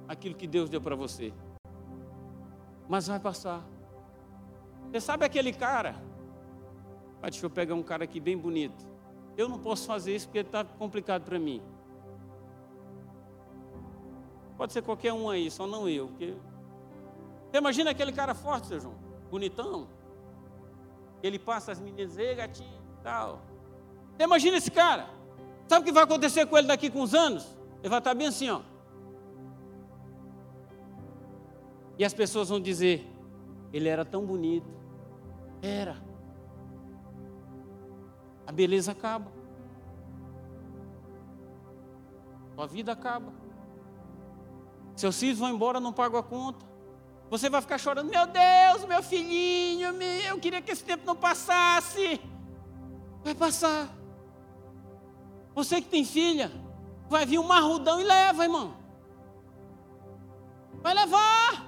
[0.09, 1.33] aquilo que Deus deu para você.
[2.89, 3.63] Mas vai passar.
[4.91, 6.03] Você sabe aquele cara?
[7.23, 8.87] Ah, deixa eu pegar um cara aqui bem bonito.
[9.37, 11.61] Eu não posso fazer isso porque está complicado para mim.
[14.57, 16.09] Pode ser qualquer um aí, só não eu.
[16.09, 16.35] Porque
[17.51, 18.95] você imagina aquele cara forte, seu João,
[19.31, 19.89] bonitão.
[21.23, 23.43] Ele passa as meninas, ei gatinho, tal.
[24.17, 25.09] Você imagina esse cara.
[25.67, 27.45] Sabe o que vai acontecer com ele daqui com uns anos?
[27.81, 28.61] Ele vai estar bem assim, ó.
[31.99, 33.11] E as pessoas vão dizer:
[33.73, 34.69] ele era tão bonito.
[35.61, 35.97] Era.
[38.47, 39.31] A beleza acaba.
[42.55, 43.33] Sua vida acaba.
[44.97, 46.68] Seus filhos vão embora, não pagam a conta.
[47.31, 49.91] Você vai ficar chorando, meu Deus, meu filhinho,
[50.29, 52.21] eu queria que esse tempo não passasse.
[53.23, 53.89] Vai passar.
[55.55, 56.51] Você que tem filha,
[57.09, 58.75] vai vir um marrudão e leva, irmão.
[60.81, 61.67] Vai levar.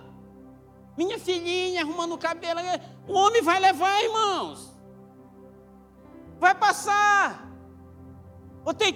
[0.96, 2.60] Minha filhinha arrumando o cabelo.
[3.06, 4.70] O homem vai levar, irmãos.
[6.38, 7.50] Vai passar.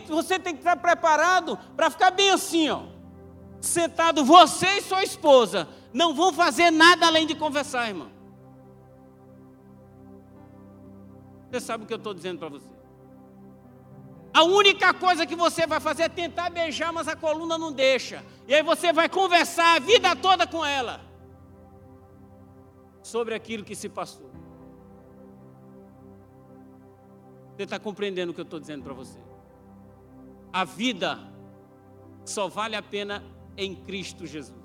[0.09, 2.83] Você tem que estar preparado para ficar bem assim, ó.
[3.61, 8.11] Sentado, você e sua esposa não vão fazer nada além de conversar, irmão.
[11.49, 12.69] Você sabe o que eu estou dizendo para você.
[14.35, 18.25] A única coisa que você vai fazer é tentar beijar, mas a coluna não deixa.
[18.49, 21.01] E aí você vai conversar a vida toda com ela.
[23.03, 24.31] sobre aquilo que se passou.
[27.55, 29.21] Você está compreendendo o que eu estou dizendo para você?
[30.51, 31.19] A vida
[32.25, 33.23] só vale a pena
[33.59, 34.64] em Cristo Jesus.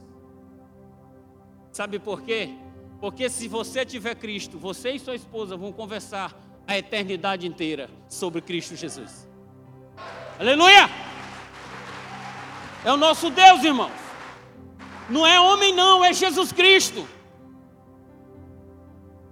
[1.71, 2.55] Sabe por quê?
[2.99, 6.35] Porque se você tiver Cristo, você e sua esposa vão conversar
[6.67, 9.27] a eternidade inteira sobre Cristo Jesus.
[10.39, 10.89] Aleluia!
[12.85, 13.91] É o nosso Deus, irmãos.
[15.09, 17.07] Não é homem, não, é Jesus Cristo.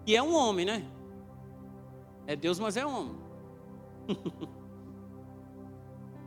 [0.05, 0.85] E é um homem, né?
[2.25, 3.15] É Deus, mas é homem.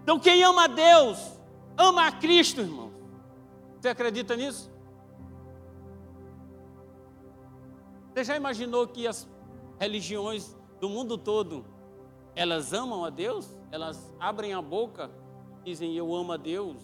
[0.03, 1.19] então, quem ama a Deus,
[1.77, 2.93] ama a Cristo, irmão.
[3.79, 4.71] Você acredita nisso?
[8.13, 9.29] Você já imaginou que as
[9.79, 11.65] religiões do mundo todo,
[12.35, 13.49] elas amam a Deus?
[13.71, 15.11] Elas abrem a boca,
[15.65, 16.77] dizem eu amo a Deus,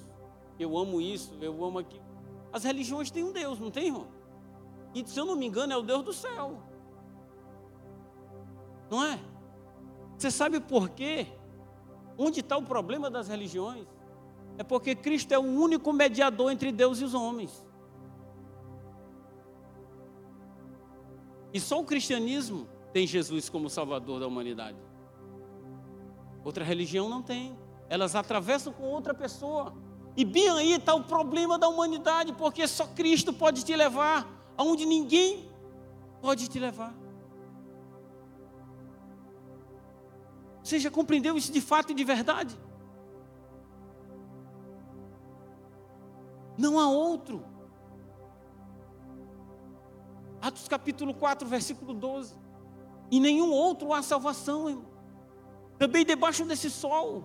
[0.59, 2.05] eu amo isso, eu amo aquilo.
[2.53, 4.07] As religiões têm um Deus, não tem, irmão?
[4.95, 6.63] E se eu não me engano, é o Deus do céu.
[8.89, 9.19] Não é?
[10.17, 11.27] Você sabe por quê?
[12.17, 13.87] Onde está o problema das religiões?
[14.57, 17.66] É porque Cristo é o único mediador entre Deus e os homens.
[21.57, 24.77] E só o cristianismo tem Jesus como Salvador da humanidade.
[26.45, 27.59] Outra religião não tem.
[27.89, 29.75] Elas atravessam com outra pessoa.
[30.15, 34.85] E bem aí está o problema da humanidade, porque só Cristo pode te levar aonde
[34.85, 35.49] ninguém
[36.21, 36.95] pode te levar.
[40.63, 42.55] Você já compreendeu isso de fato e de verdade?
[46.59, 47.56] Não há outro.
[50.47, 52.33] Atos capítulo 4, versículo 12.
[53.11, 54.87] E nenhum outro há salvação.
[55.77, 57.25] Também debaixo desse sol.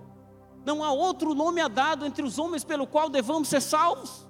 [0.66, 4.28] Não há outro nome a dado entre os homens pelo qual devamos ser salvos.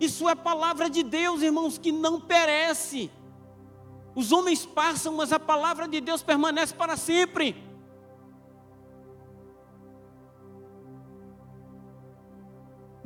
[0.00, 3.10] Isso é palavra de Deus, irmãos, que não perece.
[4.14, 7.54] Os homens passam, mas a palavra de Deus permanece para sempre.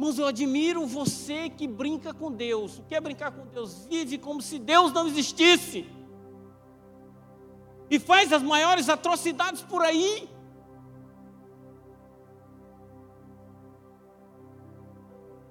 [0.03, 2.81] Irmãos, eu admiro você que brinca com Deus.
[2.81, 3.87] O que é brincar com Deus?
[3.87, 5.89] Vive como se Deus não existisse.
[7.89, 10.29] E faz as maiores atrocidades por aí.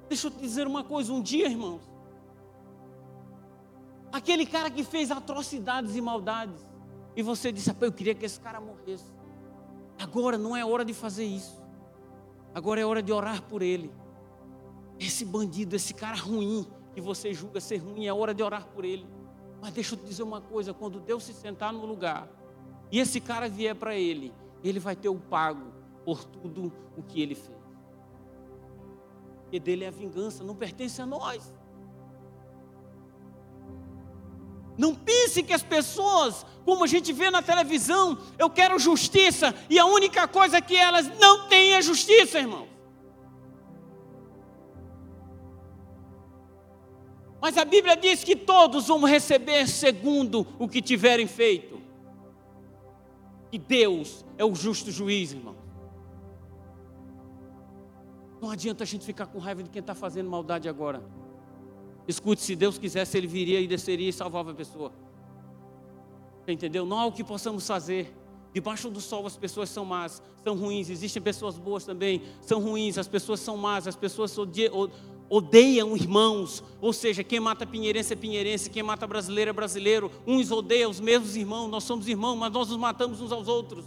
[0.10, 1.90] Deixa eu te dizer uma coisa, um dia, irmãos,
[4.12, 6.60] aquele cara que fez atrocidades e maldades,
[7.16, 9.14] e você disse, eu queria que esse cara morresse.
[9.98, 11.64] Agora não é hora de fazer isso.
[12.54, 13.90] Agora é hora de orar por ele.
[15.02, 18.86] Esse bandido, esse cara ruim, que você julga ser ruim, é hora de orar por
[18.86, 19.08] ele.
[19.60, 22.30] Mas deixa eu te dizer uma coisa: quando Deus se sentar no lugar
[22.92, 24.32] e esse cara vier para ele,
[24.64, 25.74] ele vai ter o pago
[26.06, 27.58] por tudo o que ele fez.
[29.52, 31.52] E dele é a vingança, não pertence a nós.
[34.78, 39.80] Não pense que as pessoas, como a gente vê na televisão, eu quero justiça, e
[39.80, 42.68] a única coisa que elas não têm é justiça, irmão.
[47.42, 51.82] Mas a Bíblia diz que todos vão receber segundo o que tiverem feito.
[53.52, 55.56] E Deus é o justo juiz, irmão.
[58.40, 61.04] Não adianta a gente ficar com raiva de quem está fazendo maldade agora.
[62.08, 64.92] Escute, se Deus quisesse, Ele viria e desceria e salvava a pessoa.
[66.48, 66.86] Entendeu?
[66.86, 68.16] Não há o que possamos fazer.
[68.54, 70.90] Debaixo do sol as pessoas são más, são ruins.
[70.90, 72.98] Existem pessoas boas também, são ruins.
[72.98, 74.90] As pessoas são más, as pessoas odeiam
[75.96, 80.92] irmãos, ou seja, quem mata pinheirense é pinheirense, quem mata brasileiro é brasileiro, uns odeiam
[80.92, 83.86] os mesmos irmãos, nós somos irmãos, mas nós nos matamos uns aos outros.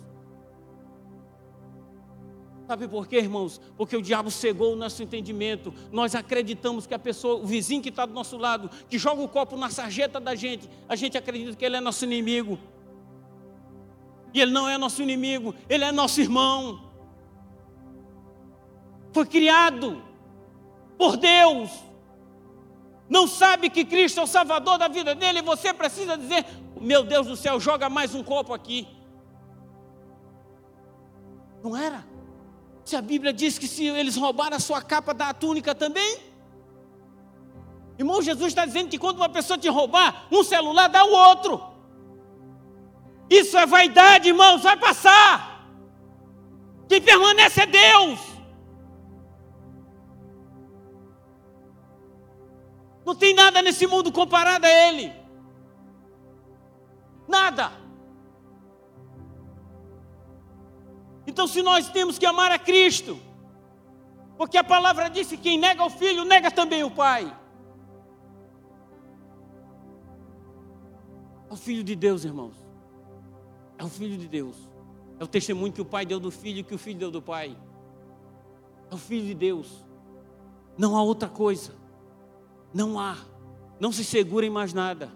[2.67, 3.61] Sabe por quê, irmãos?
[3.77, 5.73] Porque o diabo cegou o nosso entendimento.
[5.93, 9.29] Nós acreditamos que a pessoa, o vizinho que está do nosso lado, que joga o
[9.29, 12.59] copo na sarjeta da gente, a gente acredita que ele é nosso inimigo.
[14.33, 16.83] E ele não é nosso inimigo, ele é nosso irmão.
[19.13, 20.03] Foi criado
[20.99, 21.71] por Deus,
[23.09, 26.45] não sabe que Cristo é o Salvador da vida dele, você precisa dizer:
[26.81, 28.89] Meu Deus do céu, joga mais um copo aqui.
[31.63, 32.05] Não era?
[32.85, 36.19] Se a Bíblia diz que se eles roubaram a sua capa, dá a túnica também.
[37.99, 41.63] Irmão, Jesus está dizendo que quando uma pessoa te roubar um celular, dá o outro.
[43.31, 45.67] Isso é vaidade, irmãos, vai passar.
[46.89, 48.34] Quem permanece é Deus.
[53.05, 55.13] Não tem nada nesse mundo comparado a Ele.
[57.29, 57.73] Nada.
[61.27, 63.19] Então, se nós temos que amar a Cristo,
[64.37, 67.35] porque a palavra disse: quem nega o filho, nega também o pai.
[71.49, 72.57] É o Filho de Deus, irmãos.
[73.79, 74.57] É o Filho de Deus.
[75.19, 77.23] É o testemunho que o Pai deu do Filho e que o Filho deu do
[77.23, 77.57] Pai.
[78.91, 79.87] É o Filho de Deus.
[80.77, 81.73] Não há outra coisa.
[82.75, 83.17] Não há.
[83.79, 85.11] Não se segure em mais nada.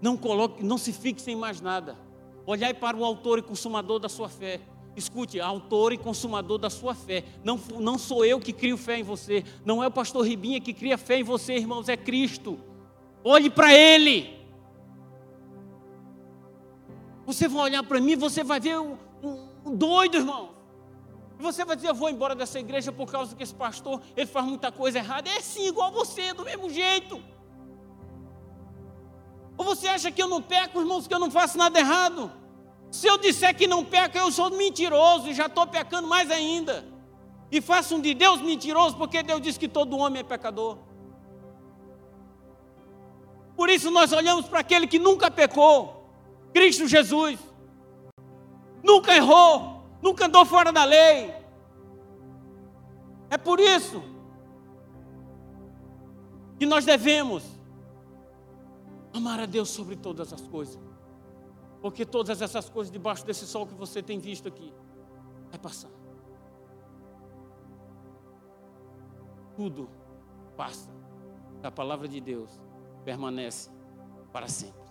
[0.00, 1.98] Não coloque, não se fixe em mais nada.
[2.46, 4.60] Olhai para o autor e consumador da sua fé.
[4.96, 7.22] Escute, autor e consumador da sua fé.
[7.44, 9.44] Não, não sou eu que crio fé em você.
[9.64, 11.88] Não é o pastor Ribinha que cria fé em você, irmãos.
[11.88, 12.58] É Cristo.
[13.22, 14.38] Olhe para Ele.
[17.26, 20.57] Você vai olhar para mim, você vai ver um, um, um doido, irmão.
[21.38, 24.44] Você vai dizer, eu vou embora dessa igreja por causa que esse pastor, ele faz
[24.44, 25.30] muita coisa errada.
[25.30, 27.22] É sim, igual você, do mesmo jeito.
[29.56, 32.30] Ou você acha que eu não peco, irmãos, que eu não faço nada errado?
[32.90, 36.84] Se eu disser que não peco, eu sou mentiroso e já estou pecando mais ainda.
[37.50, 40.78] E faço um de Deus mentiroso, porque Deus diz que todo homem é pecador.
[43.56, 46.08] Por isso nós olhamos para aquele que nunca pecou,
[46.52, 47.38] Cristo Jesus.
[48.82, 51.34] Nunca errou, nunca andou fora da lei.
[53.30, 54.02] É por isso
[56.58, 57.44] que nós devemos
[59.12, 60.78] amar a Deus sobre todas as coisas.
[61.80, 64.72] Porque todas essas coisas debaixo desse sol que você tem visto aqui
[65.50, 65.90] vai passar.
[69.56, 69.88] Tudo
[70.56, 70.90] passa.
[71.62, 72.60] A palavra de Deus
[73.04, 73.70] permanece
[74.32, 74.88] para sempre.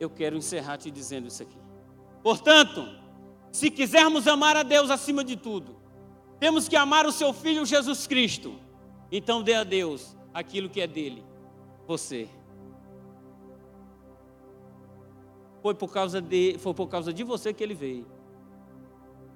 [0.00, 1.58] Eu quero encerrar te dizendo isso aqui.
[2.22, 3.01] Portanto,
[3.52, 5.76] se quisermos amar a Deus acima de tudo,
[6.40, 8.58] temos que amar o seu filho Jesus Cristo.
[9.12, 11.22] Então dê a Deus aquilo que é dele,
[11.86, 12.26] você.
[15.60, 18.06] Foi por causa de, foi por causa de você que ele veio.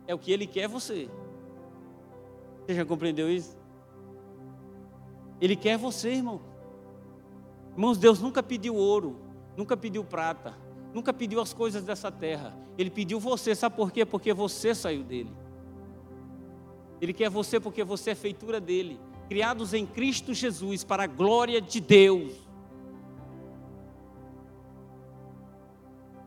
[0.06, 1.10] É o que ele quer você.
[2.64, 3.56] Você já compreendeu isso?
[5.40, 6.40] Ele quer você, irmão.
[7.72, 9.20] Irmãos, Deus nunca pediu ouro,
[9.56, 10.54] nunca pediu prata,
[10.96, 12.56] nunca pediu as coisas dessa terra.
[12.78, 14.06] Ele pediu você, sabe por quê?
[14.06, 15.30] Porque você saiu dele.
[17.02, 21.60] Ele quer você porque você é feitura dele, criados em Cristo Jesus para a glória
[21.60, 22.32] de Deus.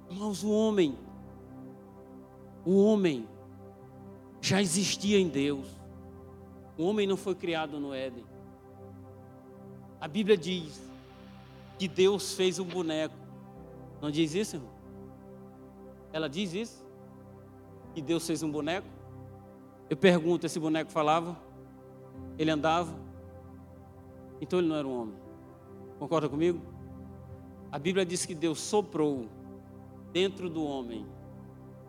[0.08, 0.96] Irmãos, o homem,
[2.64, 3.28] o homem
[4.40, 5.66] já existia em Deus.
[6.78, 8.24] O homem não foi criado no Éden.
[10.00, 10.80] A Bíblia diz
[11.80, 13.19] que Deus fez um boneco.
[14.02, 14.72] Não diz isso, irmão?
[16.12, 16.86] Ela diz isso?
[17.94, 18.88] Que Deus fez um boneco?
[19.90, 21.38] Eu pergunto: esse boneco falava?
[22.38, 22.94] Ele andava?
[24.42, 25.16] Então ele não era um homem.
[25.98, 26.62] Concorda comigo?
[27.72, 29.28] A Bíblia diz que Deus soprou
[30.12, 31.06] dentro do homem,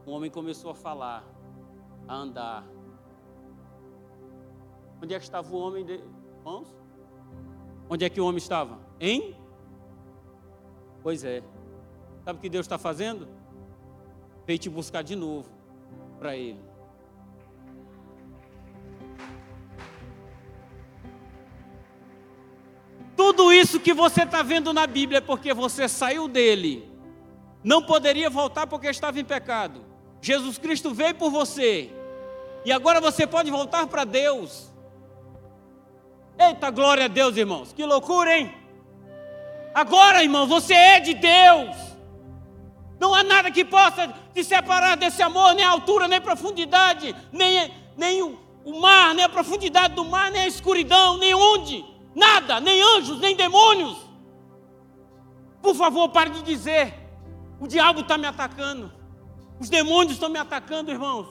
[0.04, 1.24] o homem começou a falar,
[2.06, 2.66] a andar.
[5.02, 6.02] Onde é que estava o homem, de...
[6.38, 6.68] irmãos?
[7.88, 8.78] Onde é que o homem estava?
[9.00, 9.34] Em?
[11.02, 11.42] Pois é.
[12.30, 13.26] Sabe o que Deus está fazendo?
[14.46, 15.48] Veio te buscar de novo
[16.16, 16.60] para Ele.
[23.16, 26.88] Tudo isso que você está vendo na Bíblia é porque você saiu dele
[27.64, 29.84] não poderia voltar porque estava em pecado.
[30.22, 31.90] Jesus Cristo veio por você.
[32.64, 34.70] E agora você pode voltar para Deus.
[36.38, 37.72] Eita glória a Deus, irmãos.
[37.72, 38.54] Que loucura, hein?
[39.74, 41.89] Agora, irmão, você é de Deus.
[43.00, 48.22] Não há nada que possa te separar desse amor, nem altura, nem profundidade, nem, nem
[48.22, 51.84] o, o mar, nem a profundidade do mar, nem a escuridão, nem onde.
[52.14, 53.96] Nada, nem anjos, nem demônios.
[55.62, 57.00] Por favor, pare de dizer
[57.60, 58.90] o diabo está me atacando.
[59.60, 61.28] Os demônios estão me atacando, irmãos.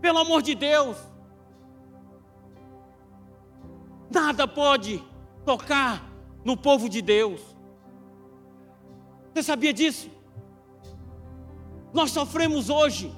[0.00, 0.96] Pelo amor de Deus.
[4.10, 5.02] Nada pode
[5.44, 6.04] tocar
[6.44, 7.40] no povo de Deus.
[9.32, 10.10] Você sabia disso?
[11.94, 13.14] Nós sofremos hoje.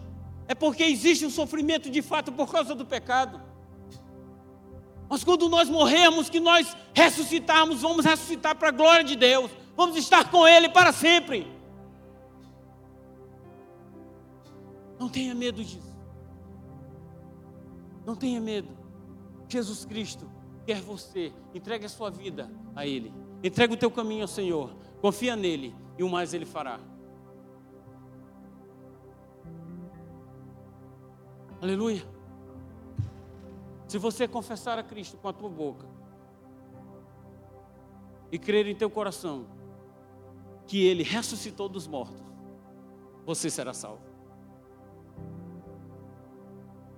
[0.46, 3.40] É porque existe um sofrimento de fato por causa do pecado.
[5.08, 9.50] Mas quando nós morrermos, que nós ressuscitarmos, vamos ressuscitar para a glória de Deus.
[9.74, 11.50] Vamos estar com Ele para sempre.
[14.98, 15.96] Não tenha medo disso.
[18.04, 18.76] Não tenha medo.
[19.48, 20.30] Jesus Cristo
[20.66, 21.32] quer você.
[21.54, 23.12] Entregue a sua vida a Ele.
[23.42, 24.76] Entregue o teu caminho ao Senhor.
[25.00, 26.78] Confia nele e o mais Ele fará.
[31.66, 32.00] Aleluia.
[33.88, 35.84] Se você confessar a Cristo com a tua boca
[38.30, 39.46] e crer em teu coração
[40.64, 42.22] que Ele ressuscitou dos mortos,
[43.24, 44.04] você será salvo.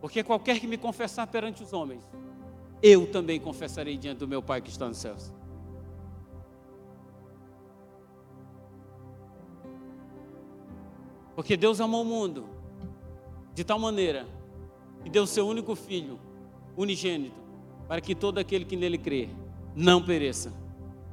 [0.02, 2.06] Porque qualquer que me confessar perante os homens,
[2.82, 5.32] eu também confessarei diante do meu Pai que está nos céus.
[11.34, 12.46] Porque Deus amou o mundo
[13.54, 14.36] de tal maneira
[15.08, 16.20] que deu seu único filho,
[16.76, 17.34] unigênito,
[17.88, 19.30] para que todo aquele que nele crê
[19.74, 20.52] não pereça,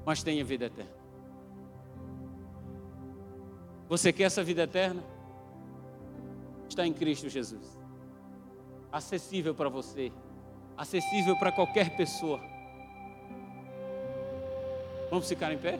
[0.06, 0.91] mas tenha vida eterna.
[3.88, 5.02] Você quer essa vida eterna?
[6.68, 7.80] Está em Cristo Jesus.
[8.91, 10.12] Acessível para você,
[10.76, 12.41] acessível para qualquer pessoa.
[15.10, 15.80] Vamos ficar em pé?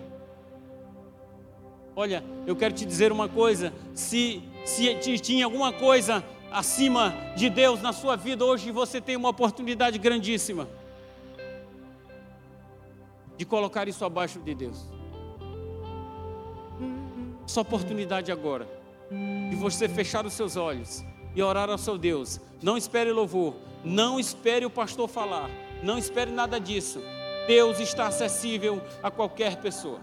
[1.94, 6.24] Olha, eu quero te dizer uma coisa: se, se tinha alguma coisa
[6.56, 10.70] acima de Deus na sua vida, hoje você tem uma oportunidade grandíssima
[13.36, 14.86] de colocar isso abaixo de Deus.
[17.46, 18.68] Essa oportunidade agora,
[19.50, 21.04] de você fechar os seus olhos
[21.36, 22.40] e orar ao seu Deus.
[22.64, 25.50] Não espere louvor, não espere o pastor falar,
[25.84, 27.02] não espere nada disso.
[27.48, 30.00] Deus está acessível a qualquer pessoa.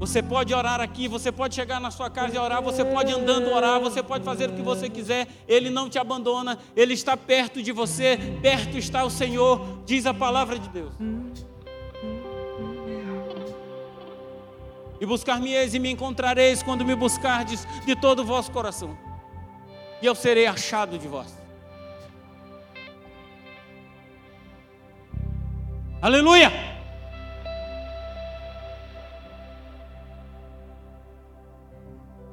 [0.00, 3.50] Você pode orar aqui, você pode chegar na sua casa e orar, você pode andando
[3.50, 7.62] orar, você pode fazer o que você quiser, Ele não te abandona, Ele está perto
[7.62, 10.94] de você, perto está o Senhor, diz a palavra de Deus.
[14.98, 18.96] E buscar-me-eis e me encontrareis quando me buscardes de todo o vosso coração,
[20.00, 21.38] e eu serei achado de vós.
[26.00, 26.69] Aleluia!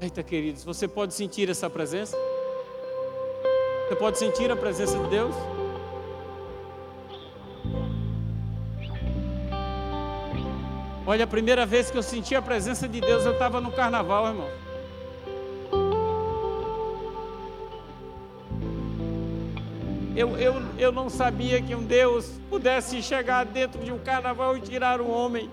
[0.08, 2.16] Eita, queridos, você pode sentir essa presença?
[3.90, 5.36] Você pode sentir a presença de Deus?
[11.06, 14.28] Olha, a primeira vez que eu senti a presença de Deus, eu estava no carnaval,
[14.28, 14.50] irmão.
[20.16, 24.62] Eu, eu, eu não sabia que um Deus pudesse chegar dentro de um carnaval e
[24.62, 25.50] tirar um homem.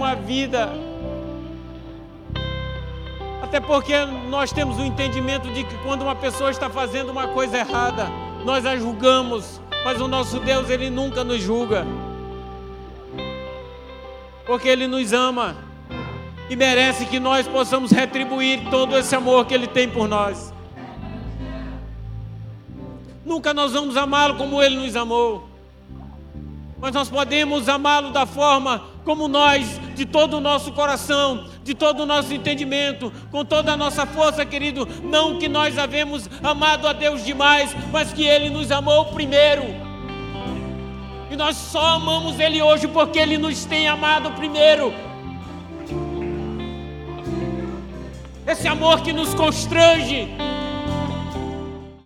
[0.00, 0.70] Uma vida.
[3.42, 3.94] Até porque
[4.30, 8.06] nós temos o entendimento de que quando uma pessoa está fazendo uma coisa errada,
[8.42, 11.86] nós a julgamos, mas o nosso Deus, ele nunca nos julga.
[14.46, 15.54] Porque ele nos ama
[16.48, 20.52] e merece que nós possamos retribuir todo esse amor que ele tem por nós.
[23.22, 25.50] Nunca nós vamos amá-lo como ele nos amou
[26.80, 32.04] mas nós podemos amá-lo da forma como nós, de todo o nosso coração, de todo
[32.04, 34.88] o nosso entendimento, com toda a nossa força, querido.
[35.02, 39.62] Não que nós havemos amado a Deus demais, mas que Ele nos amou primeiro.
[41.30, 44.94] E nós só amamos Ele hoje porque Ele nos tem amado primeiro.
[48.46, 50.30] Esse amor que nos constrange,